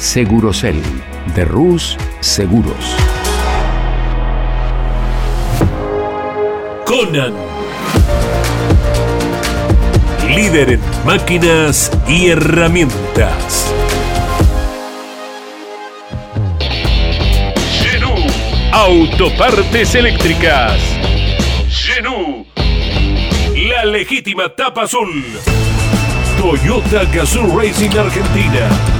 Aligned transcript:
Segurocel 0.00 0.82
de 1.34 1.44
Rus 1.44 1.98
Seguros. 2.20 2.96
Conan. 6.86 7.34
Líder 10.34 10.70
en 10.70 10.80
máquinas 11.04 11.92
y 12.08 12.28
herramientas. 12.28 13.70
Genú. 17.82 18.14
Autopartes 18.72 19.94
eléctricas. 19.94 20.80
Genú. 21.68 22.46
La 23.68 23.84
legítima 23.84 24.48
tapa 24.48 24.84
azul. 24.84 25.22
Toyota 26.38 27.04
Gazoo 27.12 27.60
Racing 27.60 27.98
Argentina. 27.98 28.99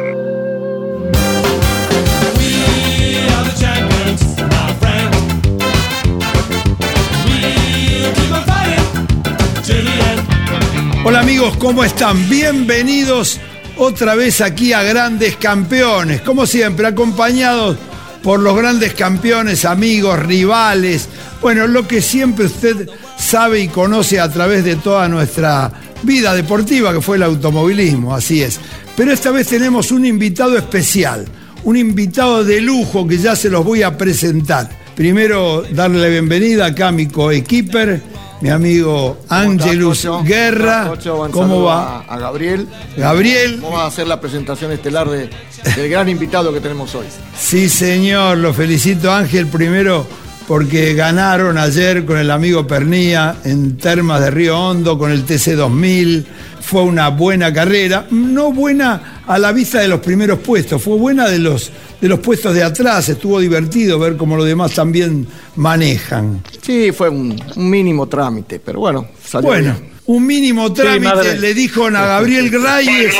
Hola 11.03 11.21
amigos, 11.21 11.57
¿cómo 11.57 11.83
están? 11.83 12.29
Bienvenidos 12.29 13.39
otra 13.75 14.13
vez 14.13 14.39
aquí 14.39 14.71
a 14.71 14.83
Grandes 14.83 15.35
Campeones, 15.35 16.21
como 16.21 16.45
siempre, 16.45 16.85
acompañados 16.85 17.75
por 18.21 18.39
los 18.39 18.55
grandes 18.55 18.93
campeones, 18.93 19.65
amigos, 19.65 20.19
rivales, 20.19 21.09
bueno, 21.41 21.65
lo 21.65 21.87
que 21.87 22.03
siempre 22.03 22.45
usted 22.45 22.87
sabe 23.17 23.61
y 23.61 23.67
conoce 23.67 24.19
a 24.19 24.29
través 24.29 24.63
de 24.63 24.75
toda 24.75 25.07
nuestra 25.07 25.71
vida 26.03 26.35
deportiva, 26.35 26.93
que 26.93 27.01
fue 27.01 27.17
el 27.17 27.23
automovilismo, 27.23 28.13
así 28.13 28.43
es. 28.43 28.59
Pero 28.95 29.11
esta 29.11 29.31
vez 29.31 29.47
tenemos 29.47 29.91
un 29.91 30.05
invitado 30.05 30.55
especial, 30.55 31.25
un 31.63 31.77
invitado 31.77 32.43
de 32.43 32.61
lujo 32.61 33.07
que 33.07 33.17
ya 33.17 33.35
se 33.35 33.49
los 33.49 33.65
voy 33.65 33.81
a 33.81 33.97
presentar. 33.97 34.69
Primero, 34.95 35.63
darle 35.71 35.99
la 35.99 36.07
bienvenida 36.09 36.75
a 36.79 36.91
mi 36.91 37.07
coequiper, 37.07 38.03
mi 38.41 38.49
amigo 38.49 39.17
Angelus 39.29 40.07
Guerra. 40.23 40.91
¿Cómo 41.31 41.63
va? 41.63 41.99
A, 41.99 42.15
a 42.15 42.19
Gabriel. 42.19 42.67
Gabriel. 42.97 43.59
Vamos 43.61 43.79
a 43.79 43.85
hacer 43.85 44.07
la 44.07 44.19
presentación 44.19 44.71
estelar 44.71 45.09
de, 45.09 45.29
del 45.75 45.89
gran 45.89 46.09
invitado 46.09 46.51
que 46.53 46.59
tenemos 46.59 46.93
hoy. 46.95 47.05
Sí, 47.37 47.69
señor, 47.69 48.37
lo 48.37 48.53
felicito 48.53 49.11
Ángel 49.11 49.47
primero 49.47 50.05
porque 50.47 50.93
ganaron 50.93 51.57
ayer 51.57 52.03
con 52.03 52.17
el 52.17 52.29
amigo 52.29 52.67
Pernía 52.67 53.37
en 53.45 53.77
Termas 53.77 54.19
de 54.19 54.31
Río 54.31 54.59
Hondo 54.59 54.97
con 54.97 55.11
el 55.11 55.23
TC 55.23 55.55
2000. 55.55 56.25
Fue 56.59 56.83
una 56.83 57.09
buena 57.09 57.53
carrera, 57.53 58.07
no 58.11 58.51
buena 58.51 59.21
a 59.27 59.37
la 59.39 59.51
vista 59.51 59.79
de 59.79 59.87
los 59.87 59.99
primeros 59.99 60.39
puestos, 60.39 60.81
fue 60.81 60.97
buena 60.97 61.27
de 61.27 61.39
los, 61.39 61.71
de 62.01 62.07
los 62.07 62.19
puestos 62.19 62.53
de 62.53 62.63
atrás. 62.63 63.07
Estuvo 63.09 63.39
divertido 63.39 63.97
ver 63.97 64.17
cómo 64.17 64.35
los 64.35 64.45
demás 64.45 64.73
también 64.73 65.27
manejan. 65.55 66.41
Sí, 66.61 66.91
fue 66.91 67.09
un, 67.09 67.39
un 67.55 67.69
mínimo 67.69 68.07
trámite, 68.07 68.59
pero 68.59 68.79
bueno, 68.79 69.07
salió 69.23 69.47
Bueno, 69.49 69.75
bien. 69.79 69.91
un 70.05 70.27
mínimo 70.27 70.71
trámite 70.71 71.39
le 71.39 71.53
dijo 71.55 71.87
a 71.87 71.91
Gabriel 71.91 72.51
Reyes. 72.51 73.15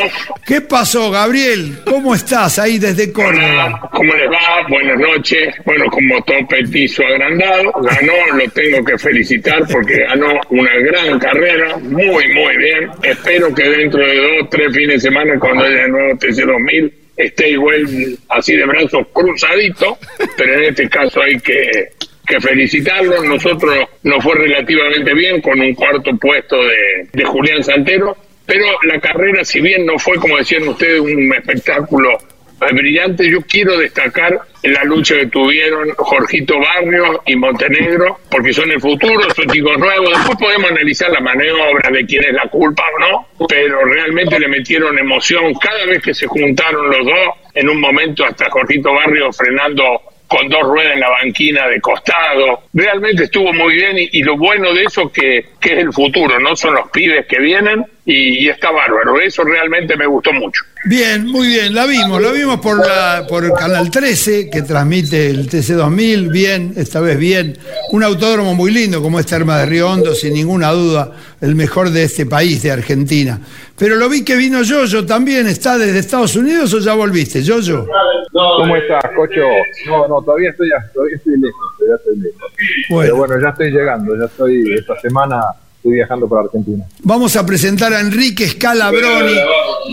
¿Qué 0.45 0.61
pasó, 0.61 1.09
Gabriel? 1.09 1.79
¿Cómo 1.85 2.13
estás 2.13 2.59
ahí 2.59 2.77
desde 2.77 3.11
Córdoba? 3.11 3.89
¿Cómo 3.93 4.13
les 4.13 4.29
va? 4.29 4.67
Buenas 4.69 4.99
noches. 4.99 5.55
Bueno, 5.65 5.85
como 5.89 6.21
todo 6.23 6.37
petizo 6.49 7.03
agrandado, 7.03 7.71
ganó, 7.81 8.13
lo 8.37 8.47
tengo 8.51 8.83
que 8.85 8.97
felicitar 8.97 9.63
porque 9.71 9.97
ganó 10.05 10.27
una 10.49 10.73
gran 10.75 11.17
carrera, 11.19 11.77
muy, 11.77 12.03
muy 12.33 12.57
bien. 12.57 12.89
Espero 13.01 13.53
que 13.55 13.63
dentro 13.69 13.99
de 14.05 14.15
dos, 14.17 14.49
tres 14.51 14.71
fines 14.73 14.95
de 14.95 15.09
semana, 15.09 15.39
cuando 15.39 15.63
haya 15.63 15.85
el 15.85 15.91
nuevo 15.91 16.13
TC2000, 16.19 16.91
esté 17.17 17.49
igual 17.51 17.85
así 18.29 18.55
de 18.55 18.65
brazos 18.65 19.05
cruzaditos, 19.13 19.97
pero 20.37 20.53
en 20.55 20.63
este 20.65 20.89
caso 20.89 21.21
hay 21.21 21.37
que, 21.39 21.91
que 22.31 22.41
felicitarlo. 22.41 23.23
Nosotros 23.23 23.75
nos 24.03 24.23
fue 24.23 24.35
relativamente 24.35 25.13
bien 25.13 25.41
con 25.41 25.59
un 25.59 25.73
cuarto 25.73 26.11
puesto 26.17 26.57
de, 26.63 27.09
de 27.11 27.25
Julián 27.25 27.63
Santero, 27.63 28.15
pero 28.45 28.65
la 28.83 28.99
carrera, 28.99 29.43
si 29.43 29.59
bien 29.59 29.85
no 29.85 29.99
fue, 29.99 30.17
como 30.17 30.37
decían 30.37 30.67
ustedes, 30.67 30.99
un 30.99 31.33
espectáculo 31.33 32.09
eh, 32.13 32.73
brillante, 32.73 33.29
yo 33.29 33.41
quiero 33.41 33.77
destacar 33.77 34.39
la 34.63 34.83
lucha 34.83 35.15
que 35.15 35.27
tuvieron 35.27 35.89
Jorgito 35.97 36.55
Barrio 36.59 37.21
y 37.25 37.35
Montenegro, 37.35 38.19
porque 38.29 38.53
son 38.53 38.71
el 38.71 38.79
futuro, 38.79 39.21
son 39.35 39.47
chicos 39.47 39.77
nuevos. 39.77 40.09
Después 40.09 40.37
podemos 40.37 40.71
analizar 40.71 41.09
la 41.11 41.19
maniobra 41.19 41.89
de 41.91 42.05
quién 42.05 42.23
es 42.23 42.33
la 42.33 42.47
culpa 42.49 42.83
o 42.95 42.99
no, 42.99 43.47
pero 43.47 43.83
realmente 43.85 44.39
le 44.39 44.47
metieron 44.47 44.97
emoción 44.97 45.53
cada 45.55 45.85
vez 45.85 46.01
que 46.03 46.13
se 46.13 46.27
juntaron 46.27 46.89
los 46.89 47.05
dos. 47.05 47.35
En 47.53 47.67
un 47.67 47.81
momento 47.81 48.23
hasta 48.25 48.49
Jorgito 48.49 48.93
Barrio 48.93 49.31
frenando 49.33 50.01
con 50.31 50.47
dos 50.47 50.61
ruedas 50.61 50.93
en 50.93 51.01
la 51.01 51.09
banquina 51.09 51.67
de 51.67 51.81
costado. 51.81 52.63
Realmente 52.73 53.25
estuvo 53.25 53.51
muy 53.51 53.75
bien 53.75 53.97
y, 53.97 54.23
lo 54.23 54.37
bueno 54.37 54.73
de 54.73 54.83
eso 54.83 55.11
que 55.11 55.39
es 55.39 55.71
el 55.71 55.91
futuro, 55.91 56.39
no 56.39 56.55
son 56.55 56.75
los 56.75 56.89
pibes 56.89 57.25
que 57.25 57.37
vienen 57.39 57.85
y, 58.05 58.45
y 58.45 58.49
está 58.49 58.71
bárbaro. 58.71 59.19
Eso 59.19 59.43
realmente 59.43 59.95
me 59.95 60.05
gustó 60.05 60.33
mucho. 60.33 60.63
Bien, 60.83 61.27
muy 61.27 61.47
bien, 61.47 61.75
la 61.75 61.85
vimos, 61.85 62.19
la 62.19 62.31
vimos 62.31 62.59
por, 62.59 62.79
la, 62.79 63.27
por 63.29 63.45
el 63.45 63.53
Canal 63.53 63.91
13 63.91 64.49
que 64.49 64.63
transmite 64.63 65.29
el 65.29 65.47
TC2000, 65.47 66.31
bien, 66.31 66.73
esta 66.75 66.99
vez 66.99 67.19
bien. 67.19 67.55
Un 67.91 68.03
autódromo 68.03 68.55
muy 68.55 68.71
lindo 68.71 68.99
como 68.99 69.19
es 69.19 69.27
Terma 69.27 69.59
de 69.59 69.67
Río 69.67 69.87
Hondo, 69.91 70.15
sin 70.15 70.33
ninguna 70.33 70.71
duda, 70.71 71.11
el 71.39 71.53
mejor 71.53 71.91
de 71.91 72.05
este 72.05 72.25
país, 72.25 72.63
de 72.63 72.71
Argentina. 72.71 73.39
Pero 73.77 73.95
lo 73.95 74.09
vi 74.09 74.25
que 74.25 74.35
vino 74.35 74.63
Yoyo 74.63 75.05
también, 75.05 75.45
¿está 75.45 75.77
desde 75.77 75.99
Estados 75.99 76.35
Unidos 76.35 76.73
o 76.73 76.79
ya 76.79 76.95
volviste, 76.95 77.43
Yoyo? 77.43 77.85
¿Cómo 78.31 78.75
estás, 78.75 79.03
Cocho? 79.15 79.41
No, 79.85 80.07
no, 80.07 80.21
todavía 80.23 80.49
estoy, 80.49 80.69
todavía 80.95 81.15
estoy 81.15 81.39
lejos, 81.39 81.61
todavía 81.77 81.95
estoy 81.97 82.17
lejos. 82.17 82.51
Bueno. 82.89 83.03
Pero 83.03 83.15
bueno, 83.17 83.39
ya 83.39 83.49
estoy 83.49 83.71
llegando, 83.71 84.17
ya 84.17 84.25
estoy 84.25 84.73
esta 84.73 84.99
semana 84.99 85.41
estoy 85.81 85.93
viajando 85.93 86.27
por 86.27 86.39
Argentina. 86.39 86.85
Vamos 87.03 87.35
a 87.35 87.43
presentar 87.43 87.91
a 87.91 88.01
Enrique 88.01 88.47
Scalabroni. 88.47 89.33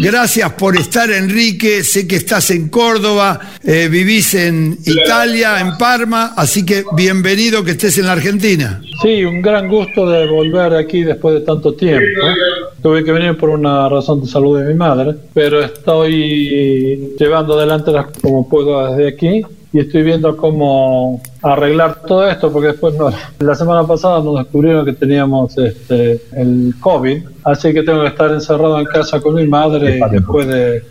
Gracias 0.01 0.53
por 0.53 0.77
estar, 0.77 1.11
Enrique. 1.11 1.83
Sé 1.83 2.07
que 2.07 2.17
estás 2.17 2.51
en 2.51 2.69
Córdoba, 2.69 3.41
eh, 3.65 3.89
vivís 3.91 4.35
en 4.35 4.77
Italia, 4.85 5.59
en 5.61 5.79
Parma, 5.79 6.35
así 6.37 6.67
que 6.67 6.85
bienvenido 6.95 7.65
que 7.65 7.71
estés 7.71 7.97
en 7.97 8.05
la 8.05 8.13
Argentina. 8.13 8.83
Sí, 9.01 9.25
un 9.25 9.41
gran 9.41 9.67
gusto 9.69 10.07
de 10.07 10.27
volver 10.27 10.75
aquí 10.75 11.05
después 11.05 11.37
de 11.37 11.41
tanto 11.41 11.73
tiempo. 11.73 12.05
Tuve 12.83 13.03
que 13.03 13.13
venir 13.13 13.39
por 13.39 13.49
una 13.49 13.89
razón 13.89 14.21
de 14.21 14.27
salud 14.27 14.61
de 14.61 14.67
mi 14.67 14.75
madre, 14.75 15.15
pero 15.33 15.63
estoy 15.63 17.15
llevando 17.19 17.55
adelante 17.55 17.91
las 17.93 18.09
como 18.21 18.47
puedo 18.47 18.95
desde 18.95 19.09
aquí 19.09 19.43
y 19.73 19.81
estoy 19.81 20.03
viendo 20.03 20.37
cómo 20.37 21.21
arreglar 21.43 22.03
todo 22.07 22.29
esto 22.29 22.51
porque 22.53 22.69
después 22.69 22.95
no, 22.95 23.11
la 23.39 23.55
semana 23.55 23.87
pasada 23.87 24.21
nos 24.21 24.39
descubrieron 24.39 24.85
que 24.85 24.95
teníamos 24.95 25.57
este, 25.59 26.23
el 26.33 26.75
COVID, 26.81 27.23
así 27.45 27.73
que 27.75 27.83
tengo 27.83 28.03
que 28.03 28.09
estar 28.09 28.31
encerrado 28.31 28.79
en 28.81 28.87
casa 28.87 29.21
con 29.21 29.35
mi 29.35 29.47
madre 29.47 30.01
después 30.11 30.47
de 30.47 30.83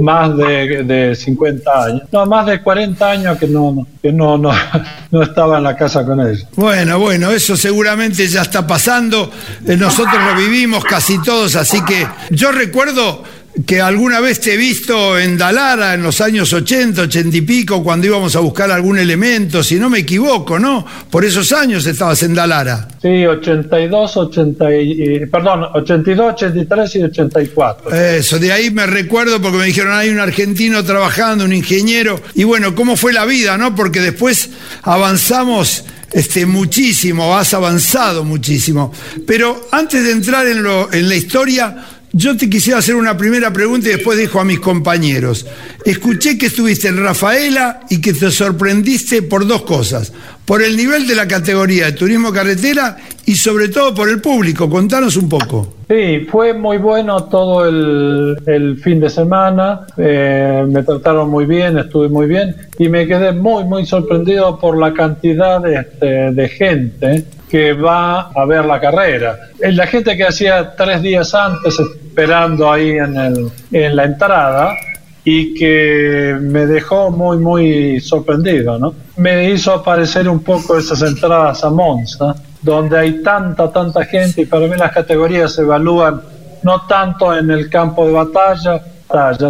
más 0.00 0.36
de, 0.36 0.82
de 0.82 1.14
50 1.14 1.84
años, 1.84 2.02
no, 2.10 2.26
más 2.26 2.46
de 2.46 2.60
40 2.60 3.10
años 3.10 3.38
que 3.38 3.46
no, 3.46 3.86
que 4.02 4.12
no, 4.12 4.36
no, 4.36 4.50
no 5.10 5.22
estaba 5.22 5.58
en 5.58 5.64
la 5.64 5.76
casa 5.76 6.04
con 6.04 6.20
ella. 6.20 6.48
Bueno, 6.56 6.98
bueno, 6.98 7.30
eso 7.30 7.56
seguramente 7.56 8.26
ya 8.26 8.42
está 8.42 8.66
pasando. 8.66 9.30
Eh, 9.66 9.76
Nosotros 9.76 10.16
lo 10.26 10.40
vivimos 10.40 10.84
casi 10.84 11.22
todos, 11.22 11.54
así 11.54 11.84
que 11.84 12.06
yo 12.30 12.50
recuerdo 12.50 13.22
que 13.66 13.80
alguna 13.80 14.20
vez 14.20 14.40
te 14.40 14.54
he 14.54 14.56
visto 14.56 15.18
en 15.18 15.36
Dalara 15.36 15.94
en 15.94 16.02
los 16.02 16.20
años 16.20 16.52
80, 16.52 17.02
80 17.02 17.36
y 17.36 17.40
pico, 17.42 17.82
cuando 17.82 18.06
íbamos 18.06 18.34
a 18.36 18.40
buscar 18.40 18.70
algún 18.70 18.98
elemento, 18.98 19.62
si 19.64 19.74
no 19.74 19.90
me 19.90 19.98
equivoco, 19.98 20.58
¿no? 20.58 20.86
Por 21.10 21.24
esos 21.24 21.52
años 21.52 21.84
estabas 21.84 22.22
en 22.22 22.34
Dalara. 22.34 22.86
Sí, 23.02 23.26
82, 23.26 24.16
80 24.16 24.74
y, 24.76 24.92
y- 25.22 25.26
perdón, 25.26 25.64
82, 25.74 26.34
83 26.34 26.96
y 26.96 27.02
84. 27.02 27.90
Eso, 27.92 28.38
de 28.38 28.52
ahí 28.52 28.70
me 28.70 28.86
recuerdo 28.86 29.42
porque 29.42 29.58
me 29.58 29.66
dijeron, 29.66 29.92
hay 29.94 30.10
un 30.10 30.20
argentino 30.20 30.84
trabajando, 30.84 31.44
un 31.44 31.52
ingeniero, 31.52 32.20
y 32.34 32.44
bueno, 32.44 32.74
¿cómo 32.74 32.96
fue 32.96 33.12
la 33.12 33.24
vida, 33.26 33.58
no? 33.58 33.74
Porque 33.74 34.00
después 34.00 34.50
avanzamos 34.82 35.84
este, 36.12 36.46
muchísimo, 36.46 37.36
has 37.36 37.52
avanzado 37.54 38.24
muchísimo. 38.24 38.92
Pero 39.26 39.68
antes 39.72 40.04
de 40.04 40.12
entrar 40.12 40.46
en, 40.46 40.62
lo, 40.62 40.92
en 40.92 41.08
la 41.08 41.14
historia, 41.16 41.76
yo 42.12 42.36
te 42.36 42.50
quisiera 42.50 42.78
hacer 42.78 42.96
una 42.96 43.16
primera 43.16 43.52
pregunta 43.52 43.88
y 43.88 43.92
después 43.92 44.18
dejo 44.18 44.40
a 44.40 44.44
mis 44.44 44.60
compañeros. 44.60 45.46
Escuché 45.84 46.36
que 46.36 46.46
estuviste 46.46 46.88
en 46.88 47.02
Rafaela 47.02 47.82
y 47.88 48.00
que 48.00 48.12
te 48.12 48.30
sorprendiste 48.30 49.22
por 49.22 49.46
dos 49.46 49.62
cosas. 49.62 50.12
Por 50.44 50.62
el 50.62 50.76
nivel 50.76 51.06
de 51.06 51.14
la 51.14 51.28
categoría 51.28 51.86
de 51.86 51.92
turismo 51.92 52.32
carretera 52.32 52.96
y 53.24 53.36
sobre 53.36 53.68
todo 53.68 53.94
por 53.94 54.08
el 54.08 54.20
público. 54.20 54.68
Contanos 54.68 55.16
un 55.16 55.28
poco. 55.28 55.74
Sí, 55.88 56.26
fue 56.30 56.54
muy 56.54 56.78
bueno 56.78 57.24
todo 57.24 57.68
el, 57.68 58.36
el 58.46 58.76
fin 58.78 59.00
de 59.00 59.10
semana, 59.10 59.86
eh, 59.96 60.64
me 60.68 60.82
trataron 60.82 61.28
muy 61.28 61.46
bien, 61.46 61.78
estuve 61.78 62.08
muy 62.08 62.26
bien 62.26 62.54
y 62.78 62.88
me 62.88 63.06
quedé 63.06 63.32
muy, 63.32 63.64
muy 63.64 63.86
sorprendido 63.86 64.58
por 64.58 64.78
la 64.78 64.92
cantidad 64.92 65.60
de, 65.60 65.74
este, 65.76 66.06
de 66.32 66.48
gente 66.48 67.24
que 67.48 67.72
va 67.72 68.30
a 68.30 68.44
ver 68.44 68.64
la 68.64 68.80
carrera. 68.80 69.36
Eh, 69.60 69.72
La 69.72 69.86
gente 69.88 70.16
que 70.16 70.24
hacía 70.24 70.74
tres 70.76 71.02
días 71.02 71.34
antes 71.34 71.78
esperando 71.80 72.70
ahí 72.70 72.90
en, 72.90 73.16
el, 73.16 73.50
en 73.72 73.96
la 73.96 74.04
entrada 74.04 74.74
y 75.24 75.54
que 75.54 76.36
me 76.40 76.66
dejó 76.66 77.10
muy, 77.10 77.38
muy 77.38 78.00
sorprendido, 78.00 78.78
¿no? 78.78 78.94
Me 79.16 79.50
hizo 79.50 79.72
aparecer 79.72 80.28
un 80.28 80.40
poco 80.40 80.78
esas 80.78 81.02
entradas 81.02 81.62
a 81.62 81.70
Monza, 81.70 82.34
donde 82.62 82.98
hay 82.98 83.22
tanta, 83.22 83.70
tanta 83.70 84.04
gente 84.04 84.42
y 84.42 84.46
para 84.46 84.66
mí 84.66 84.76
las 84.76 84.92
categorías 84.92 85.52
se 85.52 85.62
evalúan 85.62 86.20
no 86.62 86.86
tanto 86.86 87.34
en 87.34 87.50
el 87.50 87.70
campo 87.70 88.06
de 88.06 88.12
batalla, 88.12 88.82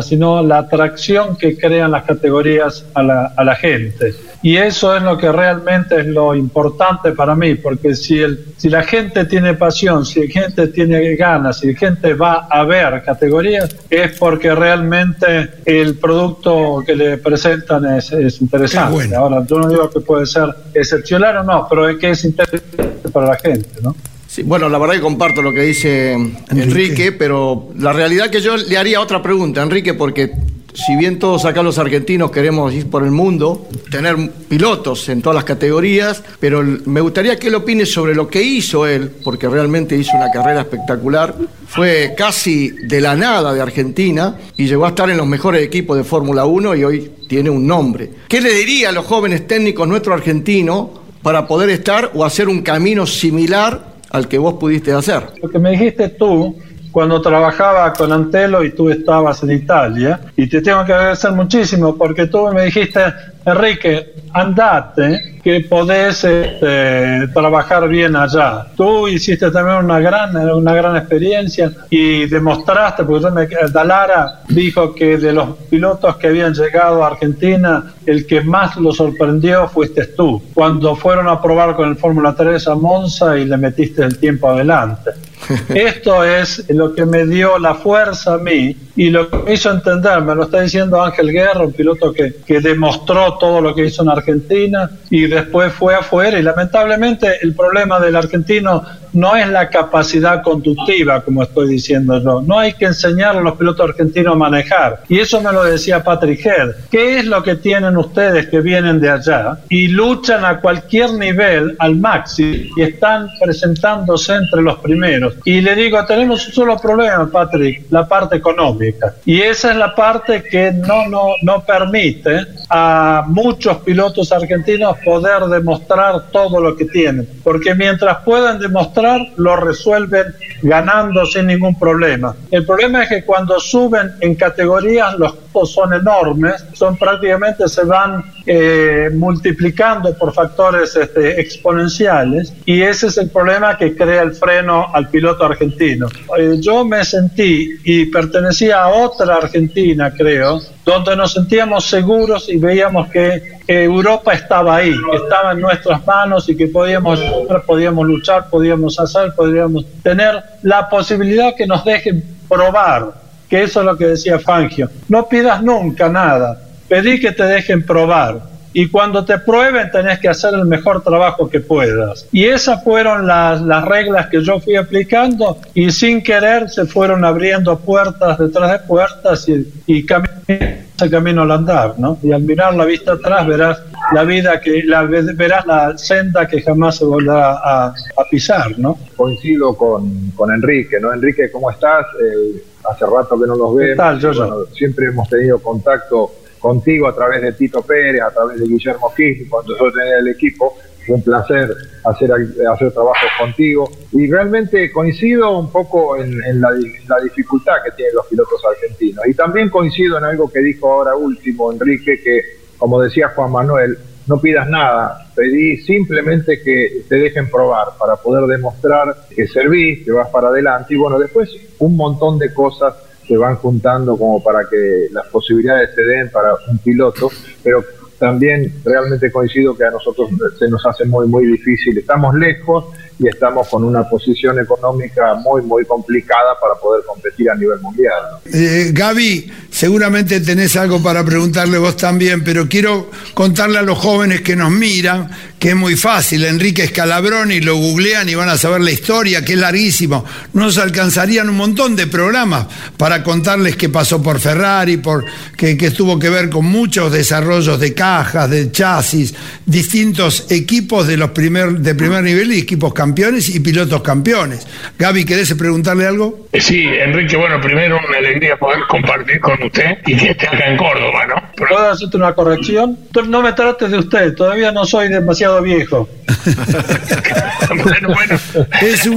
sino 0.03 0.43
la 0.43 0.59
atracción 0.59 1.37
que 1.37 1.57
crean 1.57 1.91
las 1.91 2.05
categorías 2.05 2.85
a 2.95 3.03
la, 3.03 3.33
a 3.37 3.45
la 3.45 3.55
gente. 3.55 4.15
Y 4.43 4.57
eso 4.57 4.97
es 4.97 5.03
lo 5.03 5.19
que 5.19 5.31
realmente 5.31 6.01
es 6.01 6.07
lo 6.07 6.35
importante 6.35 7.13
para 7.13 7.35
mí, 7.35 7.57
porque 7.57 7.95
si, 7.95 8.21
el, 8.21 8.55
si 8.57 8.71
la 8.71 8.83
gente 8.83 9.27
tiene 9.27 9.53
pasión, 9.55 10.07
si 10.07 10.27
la 10.27 10.33
gente 10.33 10.69
tiene 10.69 11.15
ganas, 11.15 11.59
si 11.59 11.73
la 11.73 11.79
gente 11.79 12.15
va 12.15 12.47
a 12.51 12.65
ver 12.65 13.03
categorías, 13.05 13.77
es 13.91 14.19
porque 14.19 14.55
realmente 14.55 15.51
el 15.67 15.99
producto 15.99 16.83
que 16.87 16.97
le 16.97 17.19
presentan 17.19 17.85
es, 17.97 18.13
es 18.13 18.41
interesante. 18.41 18.95
Bueno. 18.95 19.19
Ahora, 19.19 19.45
yo 19.47 19.59
no 19.59 19.69
digo 19.69 19.91
que 19.91 20.01
puede 20.01 20.25
ser 20.25 20.49
excepcional 20.73 21.37
o 21.39 21.45
no, 21.45 21.67
pero 21.69 21.89
es 21.89 21.99
que 21.99 22.11
es 22.11 22.25
interesante 22.25 23.11
para 23.13 23.27
la 23.27 23.37
gente, 23.37 23.69
¿no? 23.83 23.95
Sí, 24.31 24.45
bueno, 24.45 24.69
la 24.69 24.79
verdad 24.79 24.95
que 24.95 25.01
comparto 25.01 25.43
lo 25.43 25.53
que 25.53 25.63
dice 25.63 26.13
Enrique. 26.51 27.11
pero 27.11 27.71
la 27.77 27.93
realidad 27.93 28.31
que 28.31 28.41
yo 28.41 28.57
le 28.57 28.79
haría 28.79 29.01
otra 29.01 29.21
pregunta, 29.21 29.61
Enrique, 29.61 29.93
porque 29.93 30.31
si 30.73 30.95
bien 30.95 31.19
todos 31.19 31.45
acá 31.47 31.65
los 31.65 31.79
argentinos 31.79 32.31
queremos 32.31 32.73
ir 32.73 32.89
por 32.89 33.03
el 33.03 33.11
mundo, 33.11 33.67
tener 33.91 34.31
pilotos 34.49 35.09
en 35.09 35.21
todas 35.21 35.35
las 35.35 35.43
categorías, 35.43 36.23
pero 36.39 36.63
me 36.63 37.01
gustaría 37.01 37.41
que 37.41 37.49
él 37.49 37.57
opine 37.57 37.85
sobre 37.85 38.15
lo 38.15 38.29
que 38.29 38.41
hizo 38.41 38.87
él, 38.87 39.11
porque 39.25 39.49
realmente 39.49 39.97
hizo 39.97 40.13
una 40.17 40.31
carrera 40.31 40.61
espectacular. 40.61 41.35
Fue 41.67 42.15
casi 42.17 42.69
de 42.69 43.01
la 43.01 43.17
nada 43.17 43.53
de 43.53 43.61
Argentina 43.61 44.37
y 44.57 44.69
llegó 44.69 44.87
a 44.87 44.91
estar 44.91 45.11
en 45.11 45.17
los 45.17 45.27
mejores 45.27 45.61
equipos 45.61 45.97
de 45.97 46.05
Fórmula 46.05 46.45
1 46.45 46.77
y 46.77 46.85
hoy 46.85 47.11
tiene 47.27 47.51
un 47.51 47.67
nombre. 47.67 48.09
¿Qué 48.29 48.41
le 48.41 48.55
diría 48.55 48.91
a 48.91 48.93
los 48.93 49.07
jóvenes 49.07 49.49
técnicos 49.49 49.89
nuestro 49.89 50.15
argentino 50.15 51.01
para 51.21 51.49
poder 51.49 51.71
estar 51.71 52.13
o 52.15 52.25
hacer 52.25 52.49
un 52.49 52.63
camino 52.63 53.07
similar 53.07 53.90
al 54.11 54.29
que 54.29 54.39
vos 54.39 54.55
pudiste 54.55 54.93
hacer? 54.93 55.23
Lo 55.43 55.49
que 55.49 55.59
me 55.59 55.71
dijiste 55.71 56.11
tú 56.11 56.57
cuando 56.91 57.23
trabajaba 57.23 57.93
con 57.93 58.13
Antelo 58.13 58.65
y 58.65 58.73
tú 58.73 58.91
estabas 58.91 59.43
en 59.45 59.53
Italia, 59.53 60.21
y 60.37 60.49
te 60.49 60.61
tengo 60.61 60.85
que 60.85 60.93
agradecer 60.93 61.33
muchísimo 61.33 61.97
porque 61.97 62.27
tú 62.27 62.49
me 62.53 62.65
dijiste, 62.65 63.01
Enrique, 63.45 64.15
andate, 64.33 65.41
que 65.43 65.61
podés 65.61 66.25
este, 66.25 67.29
trabajar 67.29 67.89
bien 67.89 68.15
allá. 68.15 68.67
Tú 68.77 69.09
hiciste 69.09 69.51
también 69.51 69.85
una 69.85 69.99
gran, 69.99 70.37
una 70.37 70.75
gran 70.75 70.97
experiencia 70.97 71.73
y 71.89 72.27
demostraste, 72.27 73.05
porque 73.05 73.23
yo 73.23 73.31
me, 73.31 73.49
Dalara 73.73 74.41
dijo 74.49 74.95
que 74.95 75.17
de 75.17 75.33
los 75.33 75.57
pilotos 75.71 76.17
que 76.17 76.29
habían 76.29 76.53
llegado 76.53 77.03
a 77.03 77.09
Argentina, 77.09 77.95
el 78.07 78.27
que 78.27 78.43
más 78.43 78.77
lo 78.77 78.93
sorprendió 78.93 79.69
fuiste 79.69 80.07
tú, 80.07 80.43
cuando 80.53 80.95
fueron 80.95 81.29
a 81.29 81.41
probar 81.41 81.75
con 81.77 81.89
el 81.89 81.97
Fórmula 81.97 82.35
3 82.37 82.69
a 82.69 82.75
Monza 82.75 83.39
y 83.39 83.45
le 83.45 83.57
metiste 83.57 84.03
el 84.03 84.19
tiempo 84.19 84.51
adelante. 84.51 85.13
Esto 85.75 86.23
es 86.25 86.69
lo 86.69 86.95
que 86.95 87.07
me 87.07 87.25
dio 87.25 87.59
la 87.59 87.75
fuerza 87.75 88.35
a 88.35 88.39
mí 88.39 88.77
y 88.97 89.11
lo 89.11 89.31
que 89.31 89.39
me 89.39 89.55
hizo 89.55 89.71
entender, 89.71 90.21
me 90.23 90.35
lo 90.35 90.45
está 90.45 90.61
diciendo 90.61 91.03
Ángel 91.03 91.33
Guerra, 91.33 91.65
un 91.65 91.73
piloto 91.73 92.13
que, 92.13 92.37
que 92.47 92.61
demostró 92.61 93.30
todo 93.39 93.61
lo 93.61 93.75
que 93.75 93.87
hizo 93.87 94.03
en 94.03 94.11
Argentina 94.11 94.91
y 95.11 95.27
después 95.27 95.73
fue 95.73 95.95
afuera 95.95 96.39
y 96.39 96.43
lamentablemente 96.43 97.39
el 97.43 97.55
problema 97.55 98.01
del 98.01 98.17
argentino 98.17 98.85
no 99.13 99.37
es 99.37 99.49
la 99.49 99.69
capacidad 99.69 100.43
conductiva, 100.43 101.21
como 101.23 101.43
estoy 101.43 101.69
diciendo 101.69 102.21
yo. 102.23 102.43
No 102.43 102.59
hay 102.59 102.75
que 102.75 102.87
enseñar 102.87 103.37
a 103.37 103.41
los 103.41 103.57
pilotos 103.57 103.89
argentinos 103.89 104.35
a 104.35 104.37
manejar. 104.37 105.03
Y 105.09 105.19
eso 105.19 105.41
me 105.41 105.53
lo 105.53 105.65
decía 105.65 106.03
Patrick 106.03 106.45
Head. 106.45 106.71
¿Qué 106.91 107.19
es 107.19 107.27
lo 107.27 107.43
que 107.43 107.57
tienen 107.57 107.97
ustedes 107.97 108.49
que 108.49 108.61
vienen 108.61 109.01
de 109.01 109.11
allá 109.11 109.59
y 109.69 109.89
luchan 109.89 110.45
a 110.45 110.61
cualquier 110.61 111.13
nivel 111.15 111.77
al 111.79 111.97
máximo 111.97 112.51
y 112.77 112.83
están 112.83 113.29
presentándose 113.41 114.35
entre 114.35 114.63
los 114.63 114.79
primeros? 114.79 115.35
Y 115.45 115.61
le 115.61 115.75
digo, 115.75 116.05
tenemos 116.07 116.47
un 116.47 116.53
solo 116.53 116.77
problema, 116.77 117.29
Patrick, 117.31 117.87
la 117.91 118.07
parte 118.07 118.37
económica. 118.37 119.15
Y 119.25 119.41
esa 119.41 119.73
es 119.73 119.77
la 119.77 119.95
parte 119.95 120.43
que 120.43 120.73
no, 120.73 121.09
no, 121.09 121.35
no 121.43 121.65
permite 121.65 122.47
a 122.69 123.20
muchos 123.23 123.79
pilotos 123.79 124.33
argentinos 124.33 124.97
poder 125.05 125.45
demostrar 125.45 126.31
todo 126.31 126.61
lo 126.61 126.77
que 126.77 126.85
tienen. 126.87 127.29
Porque 127.43 127.75
mientras 127.75 128.19
puedan 128.25 128.59
demostrar, 128.59 129.21
lo 129.37 129.57
resuelven 129.57 130.35
ganando 130.63 131.25
sin 131.27 131.47
ningún 131.47 131.79
problema. 131.79 132.35
El 132.51 132.65
problema 132.67 133.03
es 133.03 133.09
que 133.09 133.25
cuando 133.25 133.59
suben 133.59 134.13
en 134.21 134.35
categorías 134.35 135.19
los 135.19 135.33
costos 135.33 135.73
son 135.73 135.93
enormes, 135.95 136.65
son 136.75 136.97
prácticamente 136.97 137.69
se 137.69 137.85
van 137.85 138.25
eh, 138.47 139.11
multiplicando 139.13 140.17
por 140.17 140.33
factores 140.33 140.97
este, 140.97 141.41
exponenciales 141.41 142.53
y 142.65 142.83
ese 142.83 143.09
es 143.09 143.19
el 143.19 143.31
problema 143.31 143.77
que 143.77 143.95
crea 143.95 144.23
el 144.23 144.33
freno 144.33 144.87
al 144.93 145.09
piloto 145.09 145.45
argentino. 145.45 146.09
Eh, 146.39 146.57
yo 146.61 146.85
me 146.85 147.05
sentí 147.05 147.77
y 147.85 148.07
pertenecía 148.07 148.83
a 148.83 148.89
otra 148.89 149.37
Argentina, 149.37 150.13
creo, 150.17 150.61
donde 150.91 151.15
nos 151.15 151.33
sentíamos 151.33 151.89
seguros 151.89 152.49
y 152.49 152.57
veíamos 152.57 153.09
que, 153.09 153.61
Europa 153.69 154.33
estaba 154.33 154.77
ahí, 154.77 154.93
que 155.11 155.17
estaba 155.17 155.53
en 155.53 155.61
nuestras 155.61 156.05
manos 156.05 156.49
y 156.49 156.57
que 156.57 156.67
podíamos, 156.67 157.21
podíamos 157.65 158.05
luchar, 158.05 158.51
podíamos 158.51 158.99
hacer, 158.99 159.33
podríamos 159.37 159.85
tener 160.03 160.43
la 160.63 160.89
posibilidad 160.89 161.55
que 161.55 161.69
nos 161.69 161.85
dejen 161.85 162.25
probar, 162.49 163.13
que 163.49 163.63
eso 163.63 163.79
es 163.81 163.87
lo 163.87 163.97
que 163.97 164.07
decía 164.07 164.41
Fangio. 164.41 164.91
No 165.09 165.29
pidas 165.29 165.63
nunca 165.63 166.09
nada, 166.09 166.61
pedí 166.89 167.21
que 167.21 167.31
te 167.31 167.45
dejen 167.45 167.87
probar. 167.87 168.41
Y 168.73 168.89
cuando 168.89 169.25
te 169.25 169.39
prueben 169.39 169.91
tenés 169.91 170.19
que 170.19 170.29
hacer 170.29 170.55
el 170.55 170.65
mejor 170.65 171.03
trabajo 171.03 171.49
que 171.49 171.61
puedas. 171.61 172.27
Y 172.33 172.47
esas 172.47 172.83
fueron 172.85 173.27
las, 173.27 173.61
las 173.63 173.85
reglas 173.85 174.29
que 174.29 174.43
yo 174.43 174.61
fui 174.61 174.77
aplicando 174.77 175.59
y 175.75 175.91
sin 175.91 176.23
querer 176.23 176.71
se 176.71 176.87
fueron 176.87 177.25
abriendo 177.25 177.79
puertas 177.79 178.39
detrás 178.39 178.73
de 178.73 178.79
puertas 178.87 179.49
y, 179.49 179.67
y 179.87 180.07
ese 180.47 181.11
camino 181.11 181.43
al 181.43 181.51
andar, 181.51 181.95
¿no? 181.99 182.19
Y 182.23 182.33
al 182.33 182.43
mirar 182.43 182.75
la 182.75 182.85
vista 182.85 183.13
atrás 183.13 183.47
verás 183.47 183.83
la 184.13 184.25
vida 184.25 184.61
que 184.61 184.83
la 184.85 185.05
verás 185.05 185.67
la 185.67 185.97
senda 185.97 186.47
que 186.47 186.61
jamás 186.63 186.97
se 186.97 187.05
volverá 187.05 187.53
a, 187.53 187.95
pisar, 188.31 188.79
¿no? 188.79 188.99
Coincido 189.17 189.77
con, 189.77 190.31
con, 190.37 190.53
Enrique, 190.53 191.01
¿no? 191.01 191.13
Enrique, 191.13 191.51
¿cómo 191.51 191.71
estás? 191.71 192.07
Eh, 192.21 192.63
hace 192.89 193.05
rato 193.07 193.41
que 193.41 193.47
no 193.47 193.57
nos 193.57 193.75
vemos. 193.75 194.21
Yo, 194.21 194.67
siempre 194.73 195.07
hemos 195.07 195.29
tenido 195.29 195.59
contacto 195.59 196.33
contigo 196.61 197.09
a 197.09 197.15
través 197.15 197.43
de 197.43 197.53
Tito 197.53 197.83
Pérez, 197.83 198.23
a 198.23 198.31
través 198.31 198.61
de 198.61 198.67
Guillermo 198.67 199.11
Gil, 199.11 199.49
cuando 199.49 199.77
yo 199.77 199.91
tenía 199.93 200.19
el 200.19 200.29
equipo. 200.29 200.77
Un 201.09 201.23
placer 201.23 201.75
hacer, 202.05 202.31
hacer 202.71 202.93
trabajos 202.93 203.29
contigo. 203.39 203.91
Y 204.13 204.31
realmente 204.31 204.93
coincido 204.93 205.59
un 205.59 205.73
poco 205.73 206.17
en, 206.17 206.61
la, 206.61 206.71
la, 206.71 207.21
dificultad 207.25 207.77
que 207.85 207.91
tienen 207.93 208.15
los 208.15 208.27
pilotos 208.27 208.61
argentinos. 208.65 209.27
Y 209.27 209.35
también 209.35 209.71
coincido 209.71 210.19
en 210.19 210.25
algo 210.25 210.49
que 210.49 210.61
dijo 210.61 210.93
ahora 210.93 211.17
último 211.17 211.73
Enrique, 211.73 212.21
que 212.23 212.43
como 212.79 213.01
decía 213.01 213.29
Juan 213.35 213.51
Manuel, 213.51 213.99
no 214.27 214.41
pidas 214.41 214.69
nada, 214.69 215.27
pedí 215.35 215.79
simplemente 215.79 216.63
que 216.63 217.03
te 217.09 217.17
dejen 217.17 217.51
probar 217.51 217.89
para 217.99 218.17
poder 218.17 218.45
demostrar 218.47 219.15
que 219.35 219.47
servís, 219.49 220.05
que 220.05 220.13
vas 220.13 220.29
para 220.29 220.49
adelante 220.49 220.95
y 220.95 220.97
bueno, 220.97 221.19
después 221.19 221.51
un 221.79 221.97
montón 221.97 222.39
de 222.39 222.55
cosas 222.55 222.95
se 223.31 223.37
van 223.37 223.55
juntando 223.55 224.17
como 224.19 224.43
para 224.43 224.69
que 224.69 225.07
las 225.13 225.25
posibilidades 225.29 225.95
se 225.95 226.03
den 226.03 226.31
para 226.31 226.53
un 226.69 226.79
piloto, 226.79 227.31
pero 227.63 227.85
también 228.19 228.73
realmente 228.85 229.31
coincido 229.31 229.77
que 229.77 229.85
a 229.85 229.91
nosotros 229.93 230.31
se 230.59 230.69
nos 230.69 230.85
hace 230.85 231.05
muy, 231.05 231.29
muy 231.29 231.47
difícil. 231.47 231.97
Estamos 231.97 232.35
lejos 232.35 232.87
y 233.21 233.29
estamos 233.29 233.69
con 233.69 233.85
una 233.85 234.09
posición 234.09 234.59
económica 234.59 235.35
muy, 235.35 235.61
muy 235.63 235.85
complicada 235.85 236.59
para 236.59 236.75
poder 236.81 237.05
competir 237.05 237.51
a 237.51 237.55
nivel 237.55 237.79
mundial. 237.81 238.23
Eh, 238.47 238.93
Gaby, 238.95 239.53
seguramente 239.71 240.41
tenés 240.41 240.75
algo 240.77 241.03
para 241.03 241.23
preguntarle 241.23 241.77
vos 241.77 241.99
también, 241.99 242.43
pero 242.43 242.67
quiero 242.67 243.11
contarle 243.35 243.79
a 243.79 243.83
los 243.83 243.99
jóvenes 243.99 244.41
que 244.41 244.57
nos 244.57 244.71
miran 244.71 245.31
que 245.59 245.71
es 245.71 245.77
muy 245.77 245.95
fácil. 245.95 246.47
Enrique 246.47 246.89
Scalabroni 246.89 247.61
lo 247.61 247.77
googlean 247.77 248.27
y 248.31 248.35
van 248.35 248.49
a 248.49 248.57
saber 248.57 248.81
la 248.81 248.93
historia, 248.93 249.45
que 249.45 249.53
es 249.53 249.59
larguísimo. 249.59 250.25
Nos 250.55 250.79
alcanzarían 250.79 251.51
un 251.51 251.57
montón 251.57 251.95
de 251.95 252.07
programas 252.07 252.67
para 252.97 253.23
contarles 253.23 253.77
qué 253.77 253.91
pasó 253.91 254.23
por 254.23 254.41
Ferrari, 254.41 254.97
por, 254.97 255.27
que, 255.59 255.77
que 255.77 255.91
tuvo 255.91 256.19
que 256.19 256.31
ver 256.31 256.49
con 256.49 256.65
muchos 256.65 257.13
desarrollos 257.13 257.79
de 257.79 257.93
cajas, 257.93 258.49
de 258.49 258.73
chasis, 258.73 259.35
distintos 259.67 260.47
equipos 260.51 261.07
de 261.07 261.19
los 261.19 261.33
primer, 261.33 261.73
de 261.79 261.95
primer 261.95 262.25
nivel 262.25 262.55
y 262.55 262.61
equipos 262.61 262.95
campeones 262.95 263.10
campeones 263.11 263.53
y 263.53 263.59
pilotos 263.59 264.03
campeones. 264.03 264.69
Gaby, 264.97 265.25
¿querés 265.25 265.53
preguntarle 265.55 266.07
algo? 266.07 266.47
Eh, 266.53 266.61
sí, 266.61 266.87
Enrique, 266.87 267.37
bueno, 267.37 267.61
primero 267.61 267.99
una 268.09 268.19
alegría 268.19 268.57
poder 268.57 268.83
compartir 268.89 269.41
con 269.41 269.61
usted 269.61 269.99
y 270.07 270.17
que 270.17 270.31
esté 270.31 270.47
acá 270.47 270.69
en 270.69 270.77
Córdoba, 270.77 271.27
¿no? 271.27 271.35
¿Puedo 271.57 271.91
hacerte 271.91 272.17
una 272.17 272.33
corrección? 272.33 272.97
No 273.27 273.43
me 273.43 273.53
trates 273.53 273.91
de 273.91 273.99
usted, 273.99 274.35
todavía 274.37 274.71
no 274.71 274.85
soy 274.85 275.09
demasiado 275.09 275.61
viejo. 275.61 276.09
bueno, 277.85 278.15
bueno. 278.15 278.39
Es 278.81 279.09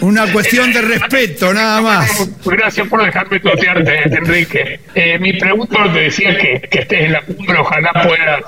una 0.00 0.32
cuestión 0.32 0.72
de 0.72 0.82
respeto, 0.82 1.54
nada 1.54 1.80
más. 1.80 2.28
Gracias 2.44 2.88
por 2.88 3.04
dejarme 3.04 3.38
totearte, 3.38 4.02
Enrique. 4.12 4.80
Eh, 4.94 5.18
mi 5.20 5.34
pregunta 5.34 5.84
te 5.92 6.00
decía 6.00 6.36
que, 6.36 6.60
que 6.68 6.80
estés 6.80 7.04
en 7.04 7.12
la 7.12 7.22
cumbre, 7.22 7.58
ojalá 7.58 7.92
puedas 7.92 8.42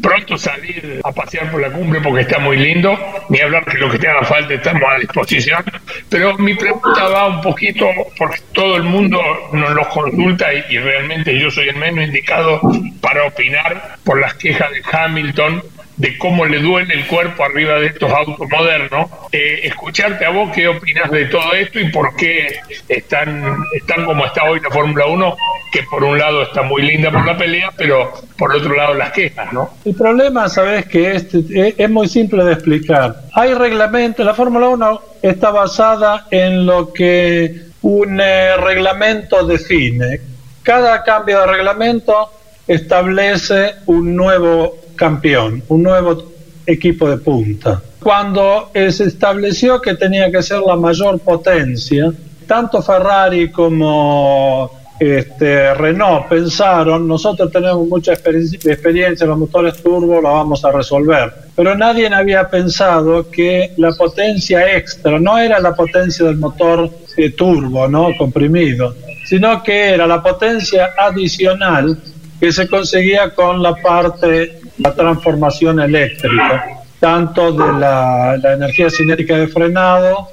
pronto 0.00 0.38
salir 0.38 1.00
a 1.02 1.12
pasear 1.12 1.50
por 1.50 1.60
la 1.60 1.70
cumbre 1.70 2.00
porque 2.00 2.22
está 2.22 2.38
muy 2.38 2.56
lindo, 2.56 2.96
ni 3.28 3.40
hablar 3.40 3.64
que 3.64 3.78
lo 3.78 3.90
que 3.90 3.98
te 3.98 4.08
haga 4.08 4.24
falta 4.28 4.54
estamos 4.54 4.82
a 4.88 4.98
disposición. 4.98 5.64
Pero 6.08 6.36
mi 6.38 6.54
pregunta 6.54 7.08
va 7.08 7.26
un 7.26 7.40
poquito, 7.40 7.88
porque 8.16 8.38
todo 8.52 8.76
el 8.76 8.84
mundo 8.84 9.20
nos 9.52 9.70
lo 9.70 9.88
consulta 9.88 10.52
y, 10.52 10.78
realmente 10.78 11.38
yo 11.38 11.50
soy 11.50 11.68
el 11.68 11.76
menos 11.76 12.06
indicado 12.06 12.60
para 13.00 13.24
opinar 13.24 13.96
por 14.04 14.20
las 14.20 14.34
quejas 14.34 14.70
de 14.70 14.82
Hamilton 14.90 15.62
de 15.98 16.16
cómo 16.16 16.46
le 16.46 16.60
duele 16.60 16.94
el 16.94 17.06
cuerpo 17.06 17.44
arriba 17.44 17.74
de 17.74 17.86
estos 17.88 18.10
autos 18.10 18.48
modernos. 18.48 19.10
Eh, 19.32 19.60
escucharte 19.64 20.24
a 20.24 20.30
vos, 20.30 20.50
¿qué 20.54 20.68
opinas 20.68 21.10
de 21.10 21.26
todo 21.26 21.52
esto 21.54 21.80
y 21.80 21.90
por 21.90 22.14
qué 22.16 22.60
están, 22.88 23.56
están 23.74 24.04
como 24.04 24.24
está 24.24 24.44
hoy 24.44 24.60
la 24.60 24.70
Fórmula 24.70 25.06
1? 25.06 25.36
Que 25.72 25.82
por 25.82 26.04
un 26.04 26.16
lado 26.16 26.42
está 26.42 26.62
muy 26.62 26.82
linda 26.82 27.10
por 27.10 27.26
la 27.26 27.36
pelea, 27.36 27.70
pero 27.76 28.12
por 28.38 28.54
otro 28.54 28.74
lado 28.74 28.94
las 28.94 29.10
quejas, 29.10 29.52
¿no? 29.52 29.70
El 29.84 29.94
problema, 29.96 30.48
sabes 30.48 30.86
que 30.86 31.16
es, 31.16 31.90
muy 31.90 32.08
simple 32.08 32.44
de 32.44 32.52
explicar. 32.52 33.16
Hay 33.32 33.54
reglamentos, 33.54 34.24
la 34.24 34.34
Fórmula 34.34 34.68
1 34.68 35.02
está 35.22 35.50
basada 35.50 36.26
en 36.30 36.64
lo 36.64 36.92
que 36.92 37.62
un 37.82 38.20
eh, 38.20 38.56
reglamento 38.56 39.44
define. 39.44 40.20
Cada 40.62 41.02
cambio 41.02 41.40
de 41.40 41.46
reglamento 41.46 42.30
establece 42.68 43.74
un 43.86 44.14
nuevo 44.14 44.76
campeón, 44.98 45.62
un 45.68 45.82
nuevo 45.82 46.22
equipo 46.66 47.08
de 47.08 47.16
punta. 47.16 47.80
Cuando 48.02 48.70
se 48.74 49.04
estableció 49.04 49.80
que 49.80 49.94
tenía 49.94 50.30
que 50.30 50.42
ser 50.42 50.60
la 50.60 50.76
mayor 50.76 51.18
potencia, 51.20 52.12
tanto 52.46 52.82
Ferrari 52.82 53.50
como 53.50 54.70
este, 54.98 55.74
Renault 55.74 56.26
pensaron, 56.28 57.06
nosotros 57.06 57.52
tenemos 57.52 57.86
mucha 57.86 58.12
experiencia 58.12 59.24
en 59.24 59.30
los 59.30 59.38
motores 59.38 59.80
turbo, 59.82 60.20
lo 60.20 60.32
vamos 60.32 60.64
a 60.64 60.72
resolver. 60.72 61.32
Pero 61.54 61.76
nadie 61.76 62.08
había 62.08 62.48
pensado 62.48 63.30
que 63.30 63.72
la 63.76 63.92
potencia 63.92 64.76
extra 64.76 65.20
no 65.20 65.38
era 65.38 65.60
la 65.60 65.74
potencia 65.74 66.26
del 66.26 66.36
motor 66.36 66.90
eh, 67.16 67.30
turbo, 67.30 67.86
¿no? 67.86 68.08
comprimido, 68.18 68.94
sino 69.26 69.62
que 69.62 69.90
era 69.90 70.06
la 70.06 70.22
potencia 70.22 70.90
adicional 70.98 71.96
que 72.40 72.52
se 72.52 72.68
conseguía 72.68 73.34
con 73.34 73.62
la 73.62 73.74
parte, 73.76 74.60
la 74.78 74.94
transformación 74.94 75.80
eléctrica, 75.80 76.82
tanto 77.00 77.52
de 77.52 77.80
la, 77.80 78.34
energía 78.54 78.90
cinética 78.90 79.36
de 79.36 79.48
frenado 79.48 80.28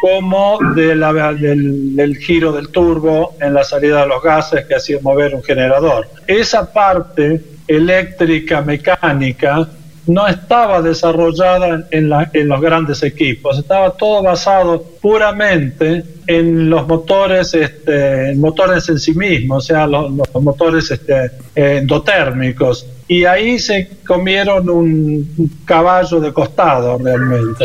como 0.00 0.58
de 0.74 0.94
la, 0.94 1.12
del, 1.32 1.96
del, 1.96 2.16
giro 2.16 2.52
del 2.52 2.68
turbo 2.68 3.34
en 3.40 3.54
la 3.54 3.64
salida 3.64 4.02
de 4.02 4.08
los 4.08 4.22
gases 4.22 4.66
que 4.66 4.74
hacía 4.74 4.98
mover 5.00 5.34
un 5.34 5.42
generador. 5.42 6.08
Esa 6.26 6.72
parte 6.72 7.42
eléctrica 7.66 8.60
mecánica 8.60 9.68
no 10.06 10.26
estaba 10.28 10.80
desarrollada 10.82 11.86
en, 11.90 12.08
los 12.48 12.60
grandes 12.60 13.02
equipos, 13.02 13.58
estaba 13.58 13.90
todo 13.90 14.22
basado 14.22 14.82
puramente 15.00 16.04
en 16.26 16.70
los 16.70 16.86
motores, 16.86 17.54
este, 17.54 18.34
motores 18.36 18.88
en 18.88 18.98
sí 18.98 19.14
mismos, 19.14 19.64
o 19.64 19.66
sea, 19.66 19.86
los, 19.86 20.10
motores 20.34 20.90
este, 20.90 21.30
endotérmicos. 21.54 22.86
Y 23.08 23.24
ahí 23.24 23.58
se 23.58 23.98
comieron 24.06 24.68
un 24.68 25.50
caballo 25.64 26.20
de 26.20 26.32
costado 26.32 26.98
realmente. 26.98 27.64